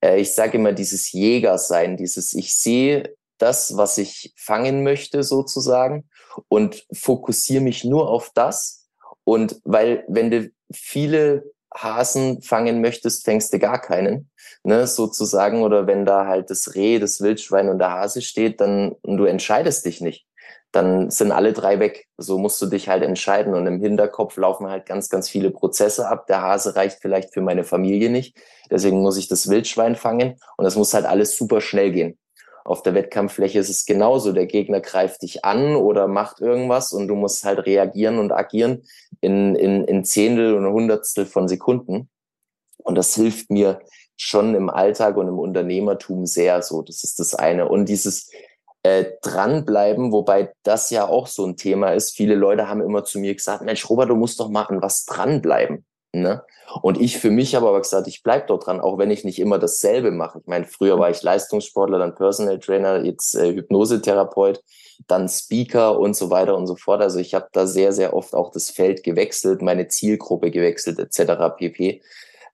[0.00, 6.08] äh, ich sage immer, dieses Jägersein, dieses, ich sehe das, was ich fangen möchte, sozusagen,
[6.48, 8.88] und fokussiere mich nur auf das.
[9.22, 14.30] Und weil, wenn du viele Hasen fangen möchtest, fängst du gar keinen,
[14.62, 15.62] ne, sozusagen.
[15.62, 19.24] Oder wenn da halt das Reh, das Wildschwein und der Hase steht, dann und du
[19.24, 20.26] entscheidest dich nicht,
[20.72, 22.06] dann sind alle drei weg.
[22.16, 23.54] So musst du dich halt entscheiden.
[23.54, 26.26] Und im Hinterkopf laufen halt ganz, ganz viele Prozesse ab.
[26.26, 28.36] Der Hase reicht vielleicht für meine Familie nicht.
[28.70, 30.36] Deswegen muss ich das Wildschwein fangen.
[30.56, 32.18] Und das muss halt alles super schnell gehen.
[32.64, 34.32] Auf der Wettkampffläche ist es genauso.
[34.32, 38.84] Der Gegner greift dich an oder macht irgendwas und du musst halt reagieren und agieren
[39.20, 42.08] in, in, in Zehntel und Hundertstel von Sekunden.
[42.78, 43.80] Und das hilft mir
[44.16, 46.80] schon im Alltag und im Unternehmertum sehr so.
[46.80, 47.68] Das ist das eine.
[47.68, 48.30] Und dieses
[48.82, 52.16] äh, dranbleiben, wobei das ja auch so ein Thema ist.
[52.16, 55.04] Viele Leute haben immer zu mir gesagt, Mensch, Robert, du musst doch mal an was
[55.04, 55.84] dranbleiben.
[56.22, 56.42] Ne?
[56.82, 59.38] Und ich für mich habe aber gesagt, ich bleib dort dran, auch wenn ich nicht
[59.38, 60.40] immer dasselbe mache.
[60.40, 64.62] Ich meine, früher war ich Leistungssportler, dann Personal Trainer, jetzt äh, Hypnosetherapeut,
[65.06, 67.00] dann Speaker und so weiter und so fort.
[67.00, 71.56] Also ich habe da sehr, sehr oft auch das Feld gewechselt, meine Zielgruppe gewechselt etc.
[71.56, 72.02] pp.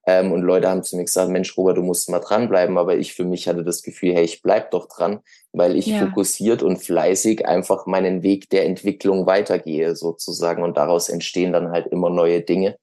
[0.07, 2.79] Ähm, und Leute haben zu mir gesagt, Mensch, Robert, du musst mal dranbleiben.
[2.79, 5.21] Aber ich für mich hatte das Gefühl, hey, ich bleib doch dran,
[5.53, 5.99] weil ich ja.
[5.99, 10.63] fokussiert und fleißig einfach meinen Weg der Entwicklung weitergehe sozusagen.
[10.63, 12.77] Und daraus entstehen dann halt immer neue Dinge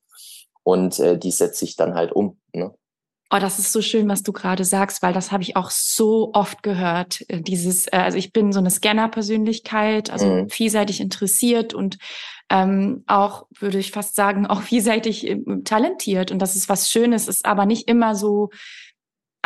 [0.68, 2.42] und äh, die setze ich dann halt um.
[2.52, 2.74] Ne?
[3.32, 6.32] Oh, das ist so schön, was du gerade sagst, weil das habe ich auch so
[6.34, 7.24] oft gehört.
[7.30, 10.50] Äh, dieses, äh, also ich bin so eine Scanner-Persönlichkeit, also mhm.
[10.50, 12.00] vielseitig interessiert und
[12.50, 16.32] ähm, auch, würde ich fast sagen, auch vielseitig äh, talentiert.
[16.32, 18.50] Und das ist was Schönes, ist aber nicht immer so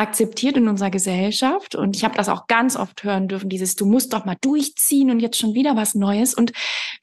[0.02, 1.76] akzeptiert in unserer Gesellschaft.
[1.76, 5.12] Und ich habe das auch ganz oft hören dürfen, dieses, du musst doch mal durchziehen
[5.12, 6.34] und jetzt schon wieder was Neues.
[6.34, 6.52] Und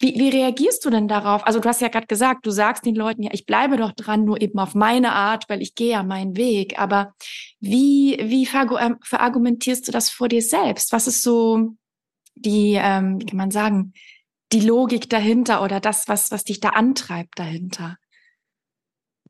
[0.01, 1.47] wie, wie reagierst du denn darauf?
[1.47, 4.25] Also du hast ja gerade gesagt, du sagst den Leuten, ja, ich bleibe doch dran,
[4.25, 6.79] nur eben auf meine Art, weil ich gehe ja meinen Weg.
[6.79, 7.15] Aber
[7.61, 10.93] wie, wie ähm, verargumentierst du das vor dir selbst?
[10.93, 11.75] Was ist so
[12.35, 13.93] die, ähm, wie kann man sagen,
[14.53, 17.97] die Logik dahinter oder das, was, was dich da antreibt dahinter?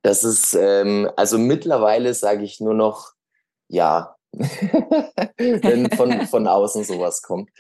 [0.03, 3.18] Das ist, ähm, also mittlerweile sage ich nur noch,
[3.69, 4.15] ja,
[5.39, 7.51] wenn von, von außen sowas kommt.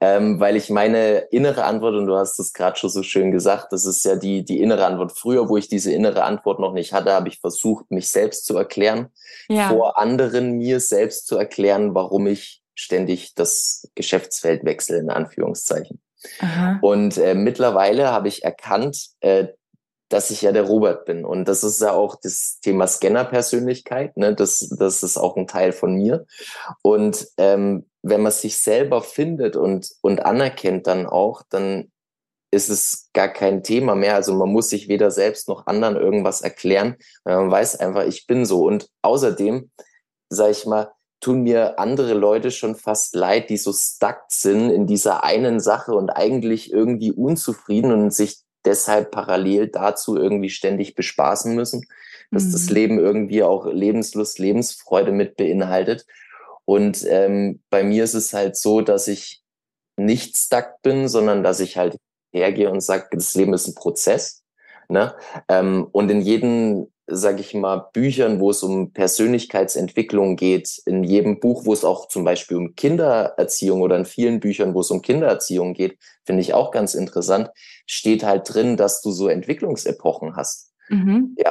[0.00, 3.72] Ähm, weil ich meine innere Antwort, und du hast es gerade schon so schön gesagt,
[3.72, 5.12] das ist ja die, die innere Antwort.
[5.16, 8.56] Früher, wo ich diese innere Antwort noch nicht hatte, habe ich versucht, mich selbst zu
[8.56, 9.08] erklären,
[9.48, 9.70] ja.
[9.70, 16.00] vor anderen mir selbst zu erklären, warum ich ständig das Geschäftsfeld wechsle, in Anführungszeichen.
[16.40, 16.78] Aha.
[16.82, 19.48] Und äh, mittlerweile habe ich erkannt, äh,
[20.08, 21.24] dass ich ja der Robert bin.
[21.24, 24.16] Und das ist ja auch das Thema Scanner-Persönlichkeit.
[24.16, 24.34] Ne?
[24.34, 26.26] Das, das ist auch ein Teil von mir.
[26.82, 31.90] Und ähm, wenn man sich selber findet und, und anerkennt dann auch, dann
[32.50, 34.14] ist es gar kein Thema mehr.
[34.14, 36.96] Also man muss sich weder selbst noch anderen irgendwas erklären.
[37.24, 38.64] Man weiß einfach, ich bin so.
[38.64, 39.70] Und außerdem,
[40.30, 40.90] sage ich mal,
[41.20, 45.92] tun mir andere Leute schon fast leid, die so stuck sind in dieser einen Sache
[45.92, 48.38] und eigentlich irgendwie unzufrieden und sich
[48.68, 51.86] deshalb parallel dazu irgendwie ständig bespaßen müssen,
[52.30, 52.52] dass mhm.
[52.52, 56.04] das Leben irgendwie auch Lebenslust, Lebensfreude mit beinhaltet.
[56.66, 59.42] Und ähm, bei mir ist es halt so, dass ich
[59.96, 61.96] nicht stuck bin, sondern dass ich halt
[62.30, 64.42] hergehe und sage, das Leben ist ein Prozess.
[64.88, 65.14] Ne?
[65.48, 71.40] Ähm, und in jedem sage ich mal, Büchern, wo es um Persönlichkeitsentwicklung geht, in jedem
[71.40, 75.00] Buch, wo es auch zum Beispiel um Kindererziehung oder in vielen Büchern, wo es um
[75.00, 77.48] Kindererziehung geht, finde ich auch ganz interessant,
[77.86, 80.74] steht halt drin, dass du so Entwicklungsepochen hast.
[80.90, 81.34] Mhm.
[81.38, 81.50] Ja.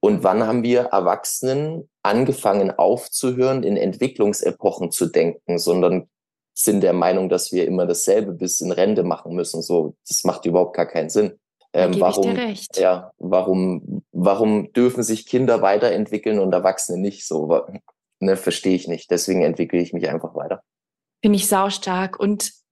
[0.00, 6.08] Und wann haben wir Erwachsenen angefangen aufzuhören, in Entwicklungsepochen zu denken, sondern
[6.54, 9.60] sind der Meinung, dass wir immer dasselbe bis in Rente machen müssen.
[9.60, 11.38] So, das macht überhaupt gar keinen Sinn.
[11.74, 12.34] Ähm, warum,
[12.76, 17.26] Ja, warum, warum dürfen sich Kinder weiterentwickeln und Erwachsene nicht?
[17.26, 17.66] So,
[18.20, 19.10] ne, verstehe ich nicht.
[19.10, 20.62] Deswegen entwickle ich mich einfach weiter.
[21.20, 22.18] Finde ich saustark.
[22.18, 22.63] Und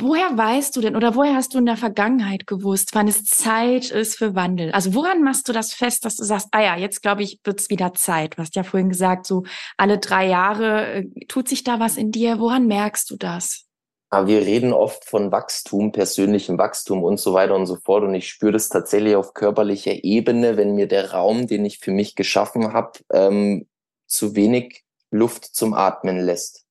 [0.00, 3.90] woher weißt du denn oder woher hast du in der Vergangenheit gewusst, wann es Zeit
[3.90, 4.72] ist für Wandel?
[4.72, 7.60] Also woran machst du das fest, dass du sagst, ah ja, jetzt glaube ich, wird
[7.60, 8.34] es wieder Zeit.
[8.34, 9.44] Du hast ja vorhin gesagt, so
[9.76, 12.38] alle drei Jahre äh, tut sich da was in dir.
[12.38, 13.64] Woran merkst du das?
[14.10, 18.04] Aber wir reden oft von Wachstum, persönlichem Wachstum und so weiter und so fort.
[18.04, 21.90] Und ich spüre das tatsächlich auf körperlicher Ebene, wenn mir der Raum, den ich für
[21.90, 23.66] mich geschaffen habe, ähm,
[24.06, 26.64] zu wenig Luft zum Atmen lässt.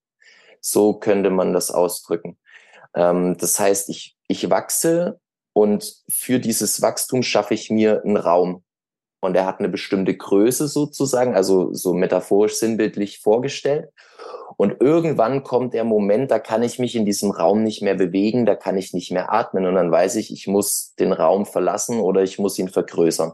[0.62, 2.38] So könnte man das ausdrücken.
[2.96, 5.20] Ähm, das heißt, ich, ich wachse
[5.54, 8.64] und für dieses Wachstum schaffe ich mir einen Raum.
[9.22, 13.90] Und er hat eine bestimmte Größe sozusagen, also so metaphorisch sinnbildlich vorgestellt.
[14.58, 18.46] Und irgendwann kommt der Moment, da kann ich mich in diesem Raum nicht mehr bewegen,
[18.46, 22.00] da kann ich nicht mehr atmen und dann weiß ich, ich muss den Raum verlassen
[22.00, 23.32] oder ich muss ihn vergrößern.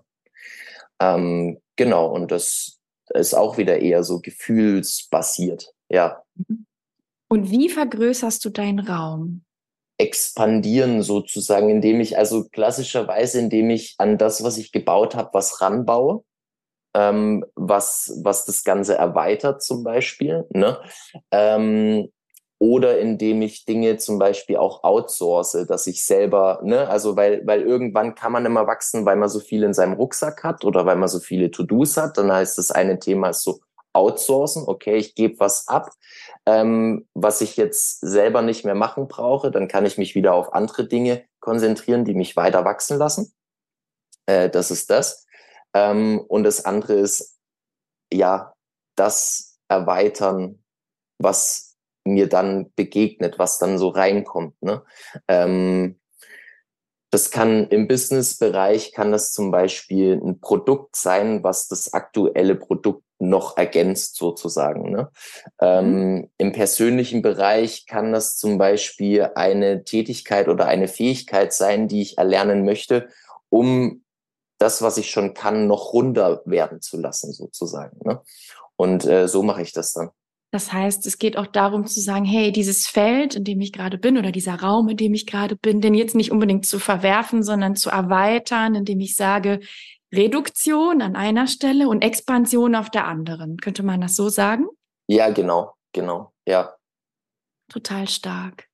[1.02, 2.80] Ähm, genau, und das
[3.14, 6.24] ist auch wieder eher so gefühlsbasiert, ja.
[7.28, 9.44] Und wie vergrößerst du deinen Raum?
[10.00, 15.62] Expandieren sozusagen, indem ich also klassischerweise, indem ich an das, was ich gebaut habe, was
[15.62, 16.24] ranbaue
[16.94, 20.46] ähm, was, was das Ganze erweitert zum Beispiel.
[20.52, 20.80] Ne?
[21.32, 22.12] Ähm,
[22.62, 27.62] oder indem ich Dinge zum Beispiel auch outsource, dass ich selber, ne, also weil, weil
[27.62, 30.98] irgendwann kann man immer wachsen, weil man so viel in seinem Rucksack hat oder weil
[30.98, 32.18] man so viele To-Dos hat.
[32.18, 33.62] Dann heißt das eine Thema ist so
[33.94, 35.90] outsourcen, okay, ich gebe was ab,
[36.50, 40.54] ähm, was ich jetzt selber nicht mehr machen brauche, dann kann ich mich wieder auf
[40.54, 43.32] andere Dinge konzentrieren, die mich weiter wachsen lassen.
[44.26, 45.28] Äh, das ist das.
[45.76, 47.38] Ähm, und das andere ist,
[48.12, 48.54] ja,
[48.96, 50.64] das erweitern,
[51.20, 54.60] was mir dann begegnet, was dann so reinkommt.
[54.62, 54.84] Ne?
[55.28, 55.99] Ähm,
[57.12, 63.04] das kann im Business-Bereich kann das zum Beispiel ein Produkt sein, was das aktuelle Produkt
[63.18, 64.92] noch ergänzt sozusagen.
[64.92, 65.12] Ne?
[65.60, 66.30] Ähm, mhm.
[66.38, 72.18] Im persönlichen Bereich kann das zum Beispiel eine Tätigkeit oder eine Fähigkeit sein, die ich
[72.18, 73.10] erlernen möchte,
[73.50, 74.04] um
[74.58, 77.98] das, was ich schon kann, noch runder werden zu lassen, sozusagen.
[78.06, 78.22] Ne?
[78.76, 80.12] Und äh, so mache ich das dann.
[80.52, 83.98] Das heißt, es geht auch darum zu sagen, hey, dieses Feld, in dem ich gerade
[84.00, 87.44] bin, oder dieser Raum, in dem ich gerade bin, den jetzt nicht unbedingt zu verwerfen,
[87.44, 89.60] sondern zu erweitern, indem ich sage,
[90.12, 93.58] Reduktion an einer Stelle und Expansion auf der anderen.
[93.58, 94.68] Könnte man das so sagen?
[95.08, 96.74] Ja, genau, genau, ja.
[97.72, 98.69] Total stark.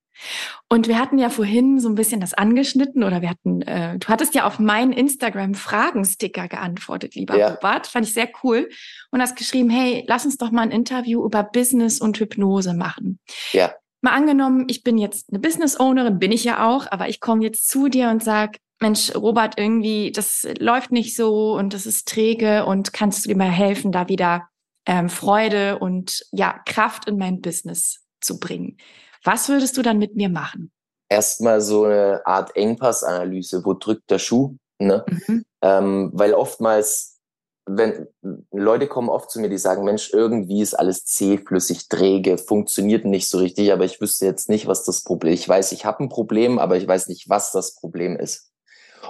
[0.69, 4.07] Und wir hatten ja vorhin so ein bisschen das angeschnitten oder wir hatten, äh, du
[4.07, 7.49] hattest ja auf meinen Instagram-Fragensticker geantwortet, lieber ja.
[7.49, 7.87] Robert.
[7.87, 8.69] Fand ich sehr cool.
[9.11, 13.19] Und hast geschrieben, hey, lass uns doch mal ein Interview über Business und Hypnose machen.
[13.51, 13.73] Ja.
[14.01, 17.67] Mal angenommen, ich bin jetzt eine Business-Ownerin, bin ich ja auch, aber ich komme jetzt
[17.67, 22.65] zu dir und sag, Mensch, Robert, irgendwie, das läuft nicht so und das ist träge
[22.65, 24.49] und kannst du dir mal helfen, da wieder
[24.85, 28.77] ähm, Freude und ja, Kraft in mein Business zu bringen.
[29.25, 30.71] Was würdest du dann mit mir machen?
[31.09, 33.65] Erstmal so eine Art Engpassanalyse.
[33.65, 34.55] Wo drückt der Schuh?
[34.79, 35.03] Ne?
[35.07, 35.45] Mhm.
[35.61, 37.19] Ähm, weil oftmals,
[37.65, 38.07] wenn
[38.51, 43.27] Leute kommen oft zu mir, die sagen, Mensch, irgendwie ist alles zähflüssig, träge, funktioniert nicht
[43.27, 45.39] so richtig, aber ich wüsste jetzt nicht, was das Problem ist.
[45.41, 48.51] Ich weiß, ich habe ein Problem, aber ich weiß nicht, was das Problem ist.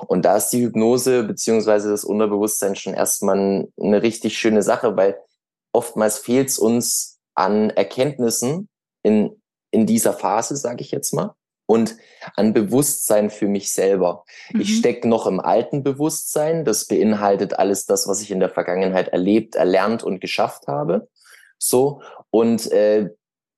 [0.08, 5.18] Und da ist die Hypnose beziehungsweise das Unterbewusstsein schon erstmal eine richtig schöne Sache, weil
[5.74, 8.70] oftmals fehlt es uns an Erkenntnissen
[9.04, 9.42] in
[9.76, 11.36] in dieser Phase, sage ich jetzt mal,
[11.66, 11.98] und
[12.36, 14.24] an Bewusstsein für mich selber.
[14.52, 14.62] Mhm.
[14.62, 19.10] Ich stecke noch im alten Bewusstsein, das beinhaltet alles das, was ich in der Vergangenheit
[19.10, 21.10] erlebt, erlernt und geschafft habe.
[21.58, 23.10] So und äh,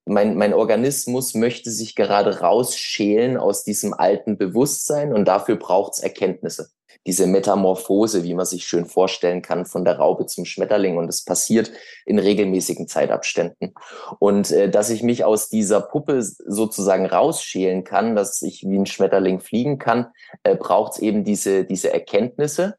[0.08, 6.00] mein, mein Organismus möchte sich gerade rausschälen aus diesem alten Bewusstsein und dafür braucht es
[6.00, 6.70] Erkenntnisse
[7.08, 10.98] diese Metamorphose, wie man sich schön vorstellen kann, von der Raupe zum Schmetterling.
[10.98, 11.72] Und es passiert
[12.04, 13.72] in regelmäßigen Zeitabständen.
[14.18, 18.84] Und äh, dass ich mich aus dieser Puppe sozusagen rausschälen kann, dass ich wie ein
[18.86, 20.08] Schmetterling fliegen kann,
[20.42, 22.76] äh, braucht es eben diese, diese Erkenntnisse,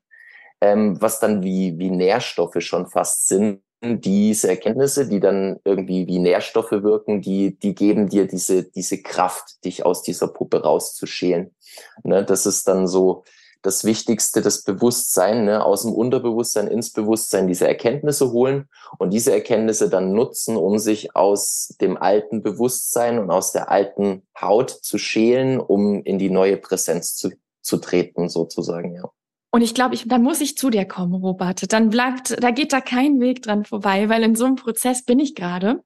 [0.62, 3.64] ähm, was dann wie, wie Nährstoffe schon fast sind.
[3.82, 9.64] Diese Erkenntnisse, die dann irgendwie wie Nährstoffe wirken, die, die geben dir diese, diese Kraft,
[9.64, 11.56] dich aus dieser Puppe rauszuschälen.
[12.04, 13.24] Ne, das ist dann so,
[13.62, 19.34] das Wichtigste, das Bewusstsein, ne, aus dem Unterbewusstsein ins Bewusstsein diese Erkenntnisse holen und diese
[19.34, 24.98] Erkenntnisse dann nutzen, um sich aus dem alten Bewusstsein und aus der alten Haut zu
[24.98, 29.10] schälen, um in die neue Präsenz zu, zu treten, sozusagen, ja.
[29.52, 31.72] Und ich glaube, ich, dann muss ich zu dir kommen, Robert.
[31.74, 35.20] Dann bleibt, da geht da kein Weg dran vorbei, weil in so einem Prozess bin
[35.20, 35.84] ich gerade.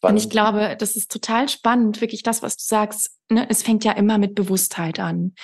[0.00, 3.18] Und ich glaube, das ist total spannend, wirklich das, was du sagst.
[3.28, 3.46] Ne?
[3.50, 5.34] Es fängt ja immer mit Bewusstheit an.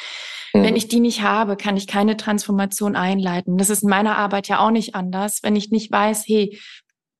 [0.55, 0.63] Mhm.
[0.63, 3.59] Wenn ich die nicht habe, kann ich keine Transformation einleiten.
[3.59, 5.41] Das ist in meiner Arbeit ja auch nicht anders.
[5.43, 6.59] Wenn ich nicht weiß, hey,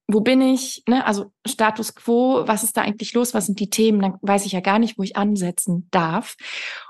[0.07, 0.83] wo bin ich?
[0.89, 1.05] Ne?
[1.05, 3.35] Also Status quo, was ist da eigentlich los?
[3.35, 4.01] Was sind die Themen?
[4.01, 6.37] Dann weiß ich ja gar nicht, wo ich ansetzen darf.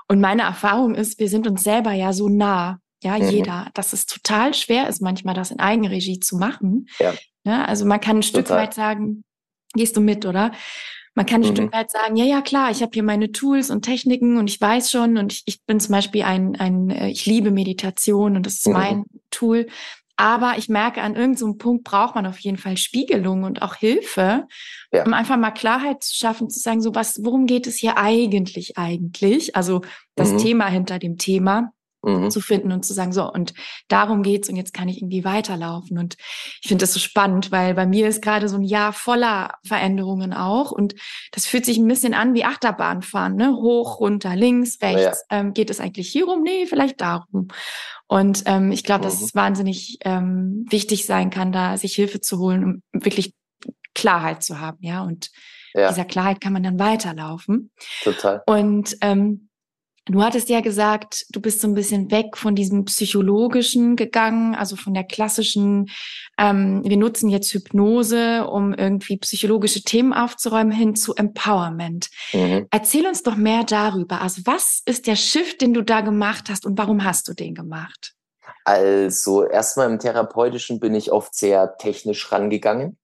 [0.07, 2.79] Und meine Erfahrung ist, wir sind uns selber ja so nah.
[3.01, 3.29] Ja, mhm.
[3.29, 6.87] jeder, dass es total schwer ist, manchmal das in Eigenregie zu machen.
[6.99, 7.13] Ja.
[7.45, 8.63] ja also man kann ein Stück total.
[8.63, 9.23] weit sagen,
[9.73, 10.51] Gehst du mit, oder?
[11.15, 11.55] Man kann ein mhm.
[11.55, 14.59] Stück weit sagen, ja, ja, klar, ich habe hier meine Tools und Techniken und ich
[14.59, 18.45] weiß schon und ich, ich bin zum Beispiel ein, ein, äh, ich liebe Meditation und
[18.45, 18.73] das ist mhm.
[18.73, 19.67] mein Tool.
[20.15, 24.47] Aber ich merke, an irgendeinem Punkt braucht man auf jeden Fall Spiegelung und auch Hilfe,
[24.91, 25.05] ja.
[25.05, 28.77] um einfach mal Klarheit zu schaffen, zu sagen, so was, worum geht es hier eigentlich
[28.77, 29.55] eigentlich?
[29.55, 29.81] Also
[30.15, 30.37] das mhm.
[30.39, 32.29] Thema hinter dem Thema mhm.
[32.29, 33.53] zu finden und zu sagen, so, und
[33.87, 35.97] darum geht's und jetzt kann ich irgendwie weiterlaufen.
[35.97, 36.15] Und
[36.61, 40.33] ich finde das so spannend, weil bei mir ist gerade so ein Jahr voller Veränderungen
[40.33, 40.71] auch.
[40.71, 40.95] Und
[41.31, 43.55] das fühlt sich ein bisschen an wie Achterbahnfahren, ne?
[43.55, 45.25] Hoch, runter, links, rechts.
[45.29, 45.39] Ja.
[45.39, 46.43] Ähm, geht es eigentlich hier rum?
[46.43, 47.47] Nee, vielleicht darum.
[48.07, 49.09] Und ähm, ich glaube, mhm.
[49.09, 53.33] dass es wahnsinnig ähm, wichtig sein kann, da sich Hilfe zu holen, um wirklich
[53.93, 55.03] Klarheit zu haben, ja.
[55.03, 55.29] Und
[55.73, 55.89] ja.
[55.89, 57.71] dieser Klarheit kann man dann weiterlaufen.
[58.03, 58.41] Total.
[58.45, 59.48] Und ähm,
[60.09, 64.75] Du hattest ja gesagt, du bist so ein bisschen weg von diesem psychologischen gegangen, also
[64.75, 65.91] von der klassischen,
[66.39, 72.09] ähm, wir nutzen jetzt Hypnose, um irgendwie psychologische Themen aufzuräumen, hin zu Empowerment.
[72.33, 72.65] Mhm.
[72.71, 74.21] Erzähl uns doch mehr darüber.
[74.21, 77.53] Also was ist der Shift, den du da gemacht hast und warum hast du den
[77.53, 78.15] gemacht?
[78.65, 82.97] Also erstmal im Therapeutischen bin ich oft sehr technisch rangegangen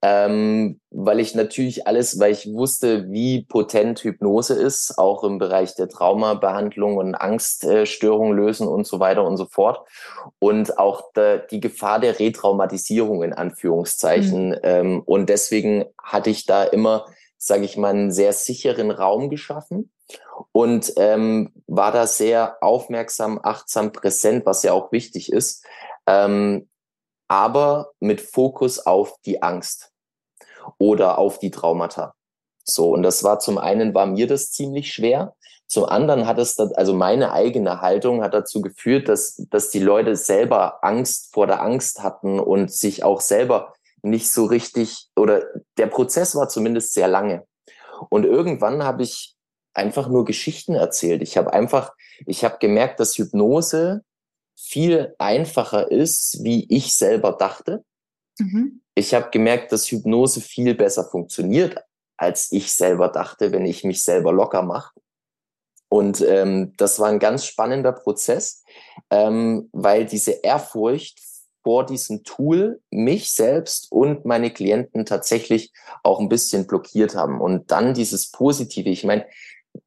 [0.00, 5.74] ähm, weil ich natürlich alles, weil ich wusste, wie potent Hypnose ist, auch im Bereich
[5.74, 9.86] der Traumabehandlung und Angststörungen lösen und so weiter und so fort.
[10.38, 14.50] Und auch de, die Gefahr der Retraumatisierung in Anführungszeichen.
[14.50, 14.58] Mhm.
[14.62, 17.06] Ähm, und deswegen hatte ich da immer,
[17.36, 19.90] sage ich mal, einen sehr sicheren Raum geschaffen
[20.52, 25.64] und ähm, war da sehr aufmerksam, achtsam, präsent, was ja auch wichtig ist.
[26.06, 26.68] Ähm,
[27.28, 29.92] aber mit Fokus auf die Angst
[30.78, 32.14] oder auf die Traumata.
[32.64, 35.34] So, und das war zum einen war mir das ziemlich schwer.
[35.66, 40.16] Zum anderen hat es, also meine eigene Haltung hat dazu geführt, dass, dass die Leute
[40.16, 45.42] selber Angst vor der Angst hatten und sich auch selber nicht so richtig, oder
[45.76, 47.46] der Prozess war zumindest sehr lange.
[48.10, 49.34] Und irgendwann habe ich
[49.74, 51.22] einfach nur Geschichten erzählt.
[51.22, 51.92] Ich habe einfach,
[52.26, 54.02] ich habe gemerkt, dass Hypnose
[54.60, 57.84] viel einfacher ist, wie ich selber dachte.
[58.38, 58.82] Mhm.
[58.94, 61.76] Ich habe gemerkt, dass Hypnose viel besser funktioniert,
[62.16, 64.92] als ich selber dachte, wenn ich mich selber locker mache.
[65.88, 68.62] Und ähm, das war ein ganz spannender Prozess,
[69.10, 71.18] ähm, weil diese Ehrfurcht
[71.62, 77.40] vor diesem Tool mich selbst und meine Klienten tatsächlich auch ein bisschen blockiert haben.
[77.40, 78.88] Und dann dieses Positive.
[78.88, 79.26] Ich meine,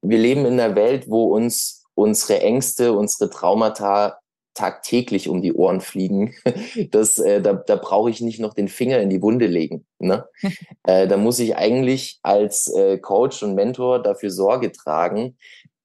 [0.01, 4.20] wir leben in einer Welt, wo uns unsere Ängste, unsere Traumata
[4.53, 6.33] tagtäglich um die Ohren fliegen,
[6.91, 9.85] das, äh, da, da brauche ich nicht noch den Finger in die Wunde legen.
[9.99, 10.25] Ne?
[10.83, 15.37] äh, da muss ich eigentlich als äh, Coach und Mentor dafür Sorge tragen,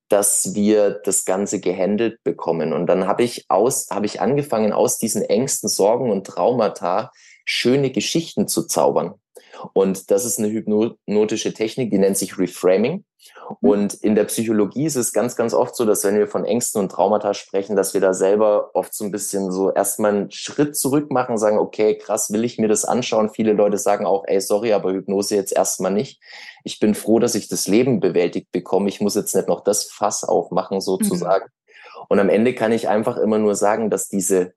[0.09, 2.73] dass wir das Ganze gehandelt bekommen.
[2.73, 7.11] Und dann habe ich aus, habe ich angefangen, aus diesen Ängsten, Sorgen und Traumata
[7.45, 9.15] schöne Geschichten zu zaubern.
[9.73, 13.05] Und das ist eine hypnotische Technik, die nennt sich Reframing.
[13.61, 13.69] Mhm.
[13.71, 16.81] Und in der Psychologie ist es ganz, ganz oft so, dass wenn wir von Ängsten
[16.81, 20.77] und Traumata sprechen, dass wir da selber oft so ein bisschen so erstmal einen Schritt
[20.77, 23.31] zurück machen, sagen, okay, krass, will ich mir das anschauen?
[23.31, 26.21] Viele Leute sagen auch, ey, sorry, aber Hypnose jetzt erstmal nicht.
[26.65, 28.89] Ich bin froh, dass ich das Leben bewältigt bekomme.
[28.89, 31.45] Ich muss jetzt nicht noch das Fass aufmachen, sozusagen.
[31.45, 31.51] Mhm.
[32.09, 34.55] Und am Ende kann ich einfach immer nur sagen, dass diese,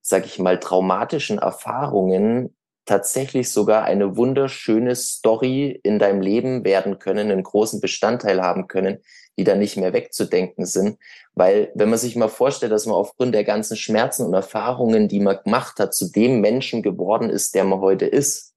[0.00, 2.54] sag ich mal, traumatischen Erfahrungen
[2.84, 8.98] tatsächlich sogar eine wunderschöne Story in deinem Leben werden können, einen großen Bestandteil haben können,
[9.38, 10.98] die dann nicht mehr wegzudenken sind.
[11.34, 15.20] Weil wenn man sich mal vorstellt, dass man aufgrund der ganzen Schmerzen und Erfahrungen, die
[15.20, 18.52] man gemacht hat, zu dem Menschen geworden ist, der man heute ist.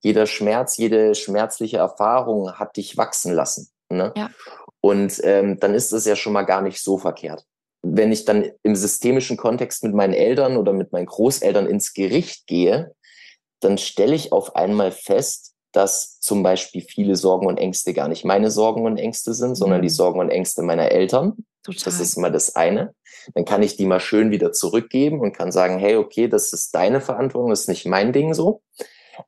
[0.00, 3.70] Jeder Schmerz, jede schmerzliche Erfahrung hat dich wachsen lassen.
[3.88, 4.12] Ne?
[4.16, 4.30] Ja.
[4.80, 7.46] Und ähm, dann ist das ja schon mal gar nicht so verkehrt.
[7.80, 12.46] Wenn ich dann im systemischen Kontext mit meinen Eltern oder mit meinen Großeltern ins Gericht
[12.46, 12.94] gehe,
[13.60, 18.24] dann stelle ich auf einmal fest, dass zum Beispiel viele Sorgen und Ängste gar nicht
[18.24, 19.94] meine Sorgen und Ängste sind, sondern die mhm.
[19.94, 21.44] Sorgen und Ängste meiner Eltern.
[21.64, 21.84] Total.
[21.84, 22.94] Das ist mal das eine.
[23.34, 26.74] Dann kann ich die mal schön wieder zurückgeben und kann sagen, hey, okay, das ist
[26.74, 28.62] deine Verantwortung, das ist nicht mein Ding so.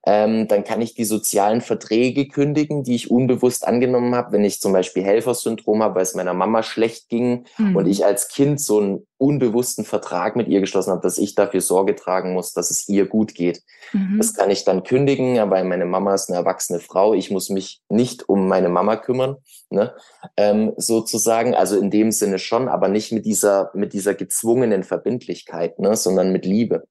[0.05, 4.61] Ähm, dann kann ich die sozialen Verträge kündigen, die ich unbewusst angenommen habe, wenn ich
[4.61, 7.77] zum Beispiel Helfersyndrom habe, weil es meiner Mama schlecht ging mhm.
[7.77, 11.61] und ich als Kind so einen unbewussten Vertrag mit ihr geschlossen habe, dass ich dafür
[11.61, 13.63] Sorge tragen muss, dass es ihr gut geht.
[13.93, 14.19] Mhm.
[14.19, 17.15] Das kann ich dann kündigen, aber meine Mama ist eine erwachsene Frau.
[17.15, 19.37] Ich muss mich nicht um meine Mama kümmern,
[19.71, 19.95] ne?
[20.37, 21.55] ähm, sozusagen.
[21.55, 25.97] Also in dem Sinne schon, aber nicht mit dieser, mit dieser gezwungenen Verbindlichkeit, ne?
[25.97, 26.85] sondern mit Liebe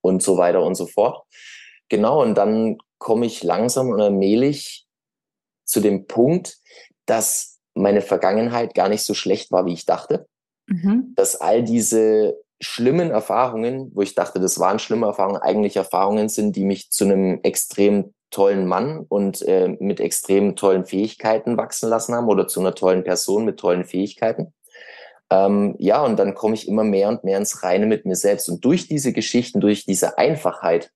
[0.00, 1.24] und so weiter und so fort.
[1.90, 4.86] Genau, und dann komme ich langsam und allmählich
[5.64, 6.56] zu dem Punkt,
[7.04, 10.26] dass meine Vergangenheit gar nicht so schlecht war, wie ich dachte.
[10.66, 11.12] Mhm.
[11.16, 16.56] Dass all diese schlimmen Erfahrungen, wo ich dachte, das waren schlimme Erfahrungen, eigentlich Erfahrungen sind,
[16.56, 22.14] die mich zu einem extrem tollen Mann und äh, mit extrem tollen Fähigkeiten wachsen lassen
[22.14, 24.52] haben oder zu einer tollen Person mit tollen Fähigkeiten.
[25.30, 28.48] Ähm, ja, und dann komme ich immer mehr und mehr ins Reine mit mir selbst.
[28.48, 30.92] Und durch diese Geschichten, durch diese Einfachheit,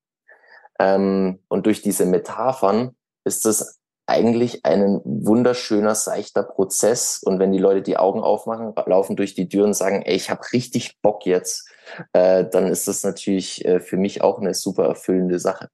[0.79, 2.95] ähm, und durch diese Metaphern
[3.25, 7.23] ist es eigentlich ein wunderschöner, seichter Prozess.
[7.23, 10.31] Und wenn die Leute die Augen aufmachen, laufen durch die Tür und sagen, ey, ich
[10.31, 11.69] habe richtig Bock jetzt,
[12.13, 15.69] äh, dann ist das natürlich äh, für mich auch eine super erfüllende Sache.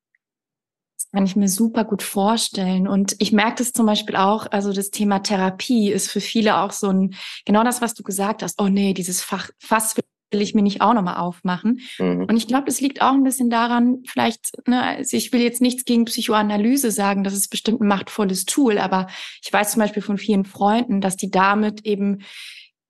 [0.97, 2.87] Das kann ich mir super gut vorstellen.
[2.87, 6.73] Und ich merke das zum Beispiel auch, also das Thema Therapie ist für viele auch
[6.73, 8.61] so ein, genau das, was du gesagt hast.
[8.61, 9.97] Oh nee, dieses Fach, Fass
[10.31, 11.81] will ich mir nicht auch nochmal aufmachen.
[11.99, 12.25] Mhm.
[12.25, 15.61] Und ich glaube, das liegt auch ein bisschen daran, vielleicht, ne, also ich will jetzt
[15.61, 19.09] nichts gegen Psychoanalyse sagen, das ist bestimmt ein machtvolles Tool, aber
[19.43, 22.19] ich weiß zum Beispiel von vielen Freunden, dass die damit eben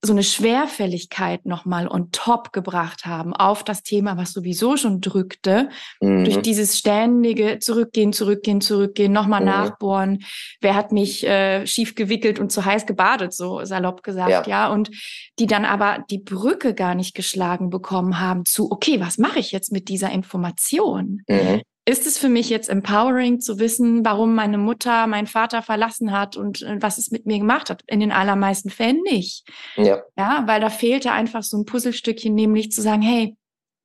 [0.03, 5.69] so eine Schwerfälligkeit nochmal on top gebracht haben auf das Thema, was sowieso schon drückte,
[6.01, 6.25] mhm.
[6.25, 9.47] durch dieses ständige Zurückgehen, Zurückgehen, Zurückgehen, nochmal mhm.
[9.47, 10.25] nachbohren,
[10.61, 14.43] wer hat mich äh, schief gewickelt und zu heiß gebadet, so salopp gesagt, ja.
[14.47, 14.91] ja, und
[15.39, 19.53] die dann aber die Brücke gar nicht geschlagen bekommen haben zu, okay, was mache ich
[19.53, 21.23] jetzt mit dieser Information?
[21.29, 21.61] Mhm
[21.91, 26.37] ist es für mich jetzt empowering zu wissen, warum meine Mutter meinen Vater verlassen hat
[26.37, 27.83] und äh, was es mit mir gemacht hat?
[27.87, 29.45] In den allermeisten Fällen nicht.
[29.77, 30.03] Ja.
[30.17, 33.37] Ja, weil da fehlte einfach so ein Puzzlestückchen, nämlich zu sagen, hey,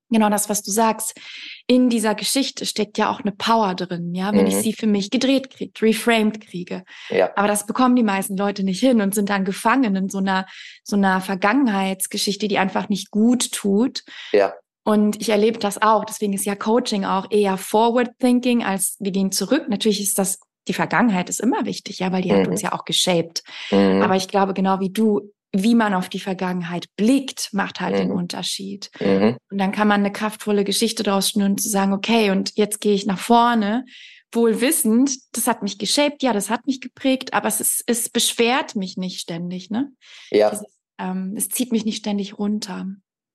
[0.09, 1.19] genau das, was du sagst.
[1.67, 4.47] In dieser Geschichte steckt ja auch eine Power drin, ja, wenn mhm.
[4.47, 6.83] ich sie für mich gedreht kriege, reframed kriege.
[7.09, 7.31] Ja.
[7.35, 10.45] Aber das bekommen die meisten Leute nicht hin und sind dann gefangen in so einer,
[10.83, 14.03] so einer Vergangenheitsgeschichte, die einfach nicht gut tut.
[14.31, 14.53] Ja.
[14.85, 16.05] Und ich erlebe das auch.
[16.05, 19.65] Deswegen ist ja Coaching auch eher Forward Thinking als wir gehen zurück.
[19.67, 22.41] Natürlich ist das, die Vergangenheit ist immer wichtig, ja, weil die mhm.
[22.41, 23.43] hat uns ja auch geshaped.
[23.71, 24.03] Mhm.
[24.03, 27.99] Aber ich glaube, genau wie du, wie man auf die Vergangenheit blickt, macht halt mhm.
[27.99, 28.91] den Unterschied.
[28.99, 29.37] Mhm.
[29.49, 32.93] Und dann kann man eine kraftvolle Geschichte daraus schnüren, zu sagen, okay, und jetzt gehe
[32.93, 33.85] ich nach vorne,
[34.31, 38.09] wohl wissend, das hat mich geshaped, ja, das hat mich geprägt, aber es ist, es
[38.09, 39.91] beschwert mich nicht ständig, ne?
[40.29, 40.51] Ja.
[40.51, 40.63] Es,
[40.99, 42.85] ähm, es zieht mich nicht ständig runter.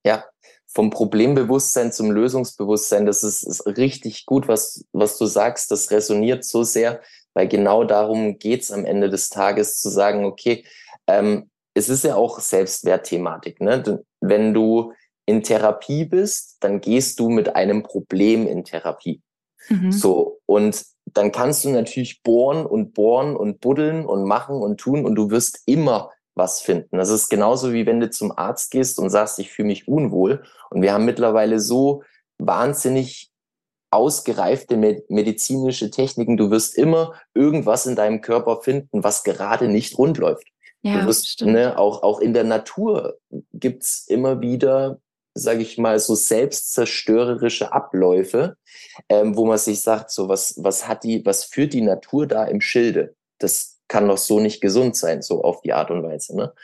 [0.04, 0.24] Ja,
[0.72, 5.70] vom Problembewusstsein zum Lösungsbewusstsein, das ist, ist richtig gut, was, was du sagst.
[5.70, 7.00] Das resoniert so sehr,
[7.34, 10.64] weil genau darum geht's am Ende des Tages zu sagen, okay,
[11.06, 13.60] ähm, es ist ja auch Selbstwertthematik.
[13.60, 14.02] Ne?
[14.20, 14.92] Wenn du
[15.26, 19.22] in Therapie bist, dann gehst du mit einem Problem in Therapie.
[19.68, 19.92] Mhm.
[19.92, 25.04] So, und dann kannst du natürlich bohren und bohren und buddeln und machen und tun
[25.04, 26.10] und du wirst immer
[26.40, 26.98] was finden.
[26.98, 30.42] Das ist genauso wie wenn du zum Arzt gehst und sagst, ich fühle mich unwohl.
[30.70, 32.02] Und wir haben mittlerweile so
[32.38, 33.30] wahnsinnig
[33.90, 36.36] ausgereifte medizinische Techniken.
[36.36, 40.46] Du wirst immer irgendwas in deinem Körper finden, was gerade nicht rund läuft.
[40.82, 43.18] Ja, wirst, ne, auch, auch in der Natur
[43.52, 44.98] gibt's immer wieder,
[45.34, 48.56] sage ich mal, so selbstzerstörerische Abläufe,
[49.10, 52.44] ähm, wo man sich sagt, so was, was hat die, was führt die Natur da
[52.44, 53.14] im Schilde?
[53.38, 56.36] Das kann doch so nicht gesund sein, so auf die Art und Weise.
[56.36, 56.54] Ne?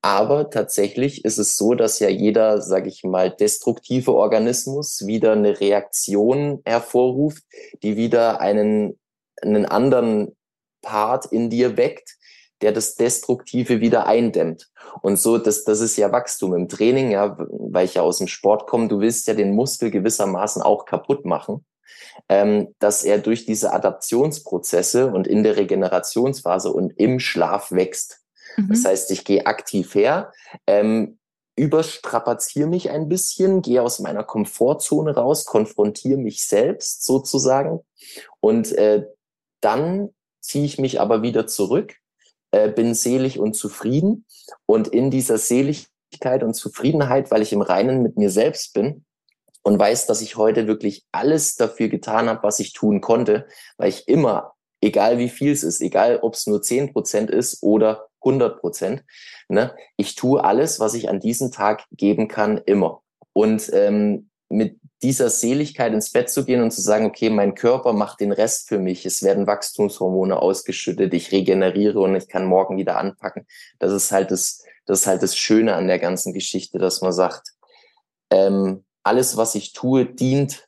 [0.00, 5.60] Aber tatsächlich ist es so, dass ja jeder, sage ich mal, destruktive Organismus wieder eine
[5.60, 7.44] Reaktion hervorruft,
[7.82, 8.98] die wieder einen,
[9.42, 10.34] einen anderen
[10.80, 12.16] Part in dir weckt,
[12.62, 14.70] der das Destruktive wieder eindämmt.
[15.02, 18.28] Und so, das, das ist ja Wachstum im Training, ja, weil ich ja aus dem
[18.28, 18.88] Sport komme.
[18.88, 21.66] Du willst ja den Muskel gewissermaßen auch kaputt machen
[22.28, 28.20] ähm, dass er durch diese Adaptionsprozesse und in der Regenerationsphase und im Schlaf wächst.
[28.56, 28.68] Mhm.
[28.68, 30.32] Das heißt, ich gehe aktiv her,
[30.66, 31.18] ähm,
[31.56, 37.80] überstrapaziere mich ein bisschen, gehe aus meiner Komfortzone raus, konfrontiere mich selbst sozusagen
[38.40, 39.06] und äh,
[39.60, 41.94] dann ziehe ich mich aber wieder zurück,
[42.50, 44.24] äh, bin selig und zufrieden
[44.66, 49.04] und in dieser Seligkeit und Zufriedenheit, weil ich im Reinen mit mir selbst bin,
[49.62, 53.46] und weiß, dass ich heute wirklich alles dafür getan habe, was ich tun konnte,
[53.76, 57.62] weil ich immer, egal wie viel es ist, egal ob es nur zehn Prozent ist
[57.62, 59.04] oder 100 Prozent.
[59.48, 59.74] Ne?
[59.96, 63.02] Ich tue alles, was ich an diesem Tag geben kann, immer.
[63.32, 67.92] Und ähm, mit dieser Seligkeit ins Bett zu gehen und zu sagen, okay, mein Körper
[67.92, 69.04] macht den Rest für mich.
[69.04, 73.46] Es werden Wachstumshormone ausgeschüttet, ich regeneriere und ich kann morgen wieder anpacken.
[73.78, 77.12] Das ist halt das, das ist halt das Schöne an der ganzen Geschichte, dass man
[77.12, 77.48] sagt,
[78.30, 80.66] ähm, alles, was ich tue, dient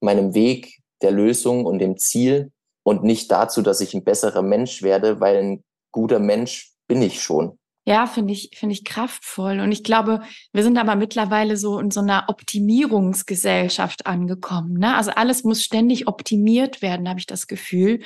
[0.00, 4.82] meinem Weg der Lösung und dem Ziel und nicht dazu, dass ich ein besserer Mensch
[4.82, 7.58] werde, weil ein guter Mensch bin ich schon.
[7.88, 9.60] Ja, finde ich, finde ich kraftvoll.
[9.60, 10.20] Und ich glaube,
[10.52, 14.74] wir sind aber mittlerweile so in so einer Optimierungsgesellschaft angekommen.
[14.74, 14.96] Ne?
[14.96, 18.00] Also alles muss ständig optimiert werden, habe ich das Gefühl.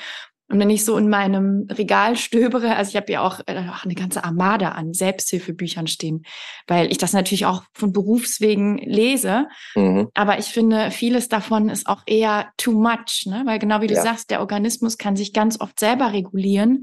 [0.51, 3.95] Und wenn ich so in meinem Regal stöbere, also ich habe ja auch äh, eine
[3.95, 6.25] ganze Armada an Selbsthilfebüchern stehen,
[6.67, 9.47] weil ich das natürlich auch von Berufswegen lese.
[9.77, 10.09] Mhm.
[10.15, 13.43] Aber ich finde, vieles davon ist auch eher too much, ne?
[13.47, 14.03] weil genau wie du ja.
[14.03, 16.83] sagst, der Organismus kann sich ganz oft selber regulieren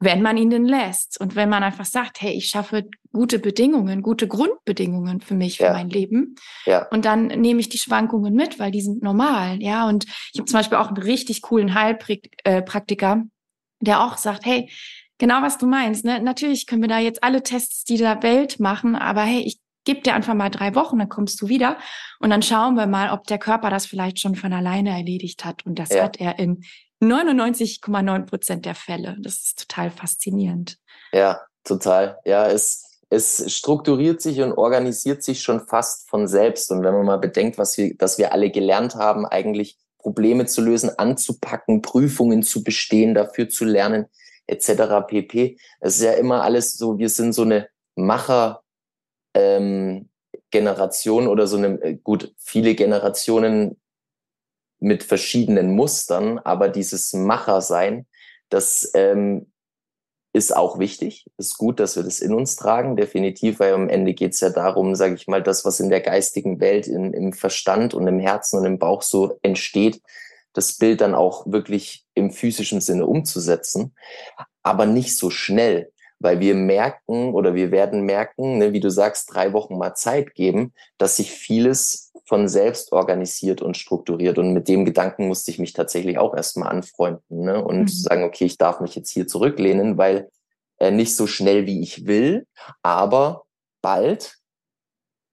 [0.00, 1.20] wenn man ihn denn lässt.
[1.20, 5.64] Und wenn man einfach sagt, hey, ich schaffe gute Bedingungen, gute Grundbedingungen für mich, für
[5.64, 5.72] ja.
[5.72, 6.36] mein Leben.
[6.66, 6.86] Ja.
[6.88, 9.60] Und dann nehme ich die Schwankungen mit, weil die sind normal.
[9.60, 14.44] Ja, und ich habe zum Beispiel auch einen richtig coolen Heilpraktiker, äh, der auch sagt,
[14.44, 14.70] hey,
[15.18, 16.04] genau was du meinst.
[16.04, 16.20] Ne?
[16.20, 20.14] Natürlich können wir da jetzt alle Tests dieser Welt machen, aber hey, ich gebe dir
[20.14, 21.78] einfach mal drei Wochen, dann kommst du wieder
[22.20, 25.64] und dann schauen wir mal, ob der Körper das vielleicht schon von alleine erledigt hat.
[25.64, 26.04] Und das ja.
[26.04, 26.62] hat er in
[27.02, 29.16] 99,9 Prozent der Fälle.
[29.20, 30.78] Das ist total faszinierend.
[31.12, 32.18] Ja, total.
[32.24, 36.70] Ja, es, es strukturiert sich und organisiert sich schon fast von selbst.
[36.70, 40.62] Und wenn man mal bedenkt, was wir, dass wir alle gelernt haben, eigentlich Probleme zu
[40.62, 44.06] lösen, anzupacken, Prüfungen zu bestehen, dafür zu lernen,
[44.46, 45.06] etc.
[45.06, 45.58] pp.
[45.80, 48.62] Es ist ja immer alles so, wir sind so eine Macher,
[49.34, 50.08] ähm,
[50.50, 53.76] Generation oder so eine, äh, gut, viele Generationen
[54.80, 58.06] mit verschiedenen Mustern, aber dieses Machersein,
[58.48, 59.50] das ähm,
[60.32, 61.26] ist auch wichtig.
[61.36, 64.50] Ist gut, dass wir das in uns tragen, definitiv, weil am Ende geht es ja
[64.50, 68.20] darum, sage ich mal, das, was in der geistigen Welt, in, im Verstand und im
[68.20, 70.00] Herzen und im Bauch so entsteht,
[70.52, 73.94] das Bild dann auch wirklich im physischen Sinne umzusetzen,
[74.62, 79.32] aber nicht so schnell, weil wir merken oder wir werden merken, ne, wie du sagst,
[79.32, 84.38] drei Wochen mal Zeit geben, dass sich vieles von selbst organisiert und strukturiert.
[84.38, 87.64] Und mit dem Gedanken musste ich mich tatsächlich auch erstmal anfreunden ne?
[87.64, 87.88] und mhm.
[87.88, 90.30] sagen, okay, ich darf mich jetzt hier zurücklehnen, weil
[90.78, 92.46] äh, nicht so schnell wie ich will,
[92.82, 93.44] aber
[93.80, 94.36] bald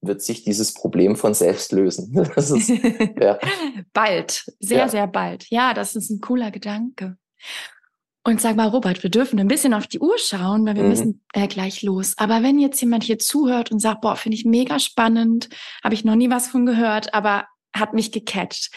[0.01, 2.15] wird sich dieses Problem von selbst lösen.
[2.35, 2.69] Ist,
[3.19, 3.39] ja.
[3.91, 4.87] bald, sehr, ja.
[4.87, 5.49] sehr bald.
[5.49, 7.17] Ja, das ist ein cooler Gedanke.
[8.27, 10.89] Und sag mal, Robert, wir dürfen ein bisschen auf die Uhr schauen, weil wir mhm.
[10.89, 12.15] müssen äh, gleich los.
[12.17, 15.47] Aber wenn jetzt jemand hier zuhört und sagt, boah, finde ich mega spannend,
[15.83, 18.71] habe ich noch nie was von gehört, aber hat mich gecatcht.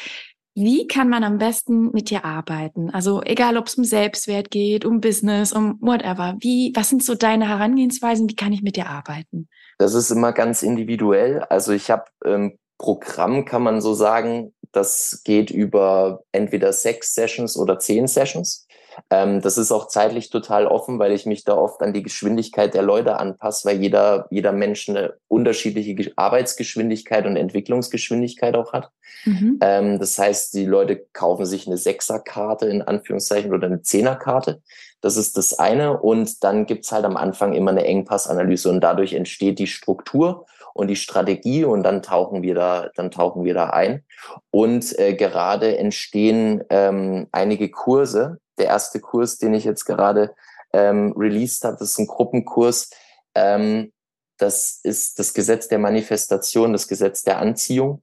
[0.55, 2.91] Wie kann man am besten mit dir arbeiten?
[2.91, 6.37] Also egal, ob es um Selbstwert geht, um Business, um whatever.
[6.41, 8.29] Wie, was sind so deine Herangehensweisen?
[8.29, 9.49] Wie kann ich mit dir arbeiten?
[9.79, 11.41] Das ist immer ganz individuell.
[11.49, 17.57] Also ich habe ähm, Programm, kann man so sagen, das geht über entweder sechs Sessions
[17.57, 18.68] oder zehn Sessions.
[19.11, 22.75] Ähm, das ist auch zeitlich total offen, weil ich mich da oft an die Geschwindigkeit
[22.75, 28.91] der Leute anpasse, weil jeder, jeder Mensch eine unterschiedliche Arbeitsgeschwindigkeit und Entwicklungsgeschwindigkeit auch hat.
[29.25, 29.59] Mhm.
[29.61, 34.63] Ähm, das heißt, die Leute kaufen sich eine Sechserkarte in Anführungszeichen oder eine Zehnerkarte.
[35.01, 36.01] Das ist das eine.
[36.01, 40.47] Und dann gibt's halt am Anfang immer eine Engpassanalyse und dadurch entsteht die Struktur
[40.79, 44.05] und die Strategie und dann tauchen wir da, dann tauchen wir da ein.
[44.53, 50.37] Und äh, gerade entstehen ähm, einige Kurse, der erste Kurs, den ich jetzt gerade
[50.73, 52.91] ähm, released habe, das ist ein Gruppenkurs.
[53.35, 53.93] Ähm,
[54.37, 58.03] das ist das Gesetz der Manifestation, das Gesetz der Anziehung.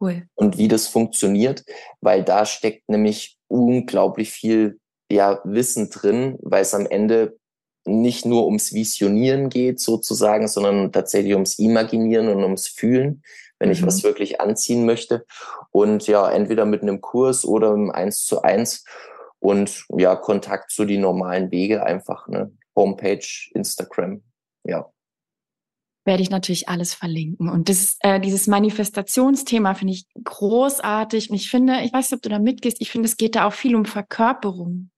[0.00, 0.26] Cool.
[0.34, 1.64] Und wie das funktioniert,
[2.00, 7.37] weil da steckt nämlich unglaublich viel ja, Wissen drin, weil es am Ende
[7.88, 13.22] nicht nur ums Visionieren geht sozusagen, sondern tatsächlich ums Imaginieren und ums Fühlen,
[13.58, 13.72] wenn mhm.
[13.72, 15.24] ich was wirklich anziehen möchte.
[15.70, 18.84] Und ja, entweder mit einem Kurs oder im Eins zu eins
[19.40, 22.52] und ja, Kontakt zu die normalen Wege einfach, ne?
[22.74, 24.22] Homepage, Instagram,
[24.64, 24.88] ja.
[26.04, 27.48] Werde ich natürlich alles verlinken.
[27.48, 31.30] Und das, äh, dieses Manifestationsthema finde ich großartig.
[31.30, 33.46] Und ich finde, ich weiß nicht, ob du da mitgehst, ich finde, es geht da
[33.46, 34.90] auch viel um Verkörperung.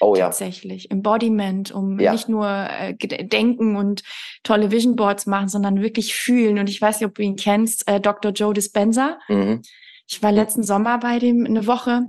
[0.00, 0.26] Oh ja.
[0.26, 0.90] Tatsächlich.
[0.90, 2.12] Embodiment, um ja.
[2.12, 4.02] nicht nur äh, denken und
[4.42, 6.58] tolle Vision Boards machen, sondern wirklich fühlen.
[6.58, 8.32] Und ich weiß nicht, ob du ihn kennst, äh, Dr.
[8.32, 9.18] Joe Dispenza.
[9.28, 9.62] Mhm.
[10.08, 12.02] Ich war letzten Sommer bei dem eine Woche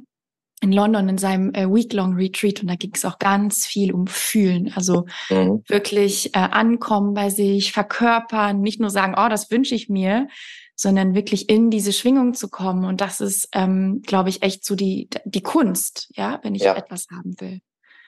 [0.62, 4.08] in London in seinem äh, Week-Long Retreat und da ging es auch ganz viel um
[4.08, 4.72] Fühlen.
[4.76, 5.64] Also mhm.
[5.68, 10.28] wirklich äh, ankommen bei sich, verkörpern, nicht nur sagen, oh, das wünsche ich mir,
[10.76, 12.86] sondern wirklich in diese Schwingung zu kommen.
[12.86, 16.76] Und das ist, ähm, glaube ich, echt so die, die Kunst, ja, wenn ich ja.
[16.76, 17.60] etwas haben will.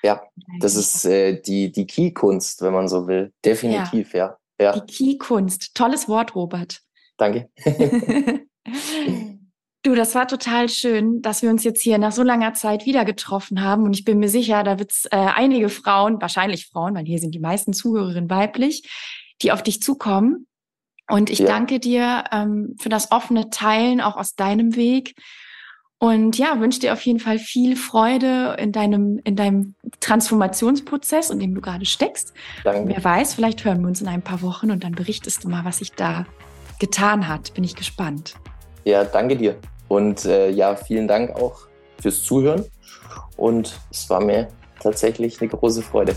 [0.03, 0.21] Ja,
[0.59, 3.33] das ist äh, die, die Key-Kunst, wenn man so will.
[3.43, 4.37] Definitiv, ja.
[4.59, 4.65] ja.
[4.65, 4.79] ja.
[4.79, 5.73] Die Key-Kunst.
[5.75, 6.81] Tolles Wort, Robert.
[7.17, 7.49] Danke.
[9.87, 13.05] Du, das war total schön, dass wir uns jetzt hier nach so langer Zeit wieder
[13.05, 13.83] getroffen haben.
[13.83, 17.19] Und ich bin mir sicher, da wird es äh, einige Frauen, wahrscheinlich Frauen, weil hier
[17.19, 18.83] sind die meisten Zuhörerinnen weiblich,
[19.41, 20.47] die auf dich zukommen.
[21.09, 21.45] Und ich ja.
[21.45, 25.15] danke dir ähm, für das offene Teilen auch aus deinem Weg.
[25.99, 31.39] Und ja, wünsche dir auf jeden Fall viel Freude in deinem, in deinem Transformationsprozess, in
[31.39, 32.33] dem du gerade steckst.
[32.63, 32.89] Danke.
[32.89, 35.65] Wer weiß, vielleicht hören wir uns in ein paar Wochen und dann berichtest du mal,
[35.65, 36.25] was sich da
[36.79, 37.53] getan hat.
[37.55, 38.35] Bin ich gespannt.
[38.83, 39.55] Ja, danke dir.
[39.87, 41.67] Und äh, ja, vielen Dank auch
[41.99, 42.63] fürs Zuhören.
[43.35, 46.15] Und es war mir tatsächlich eine große Freude.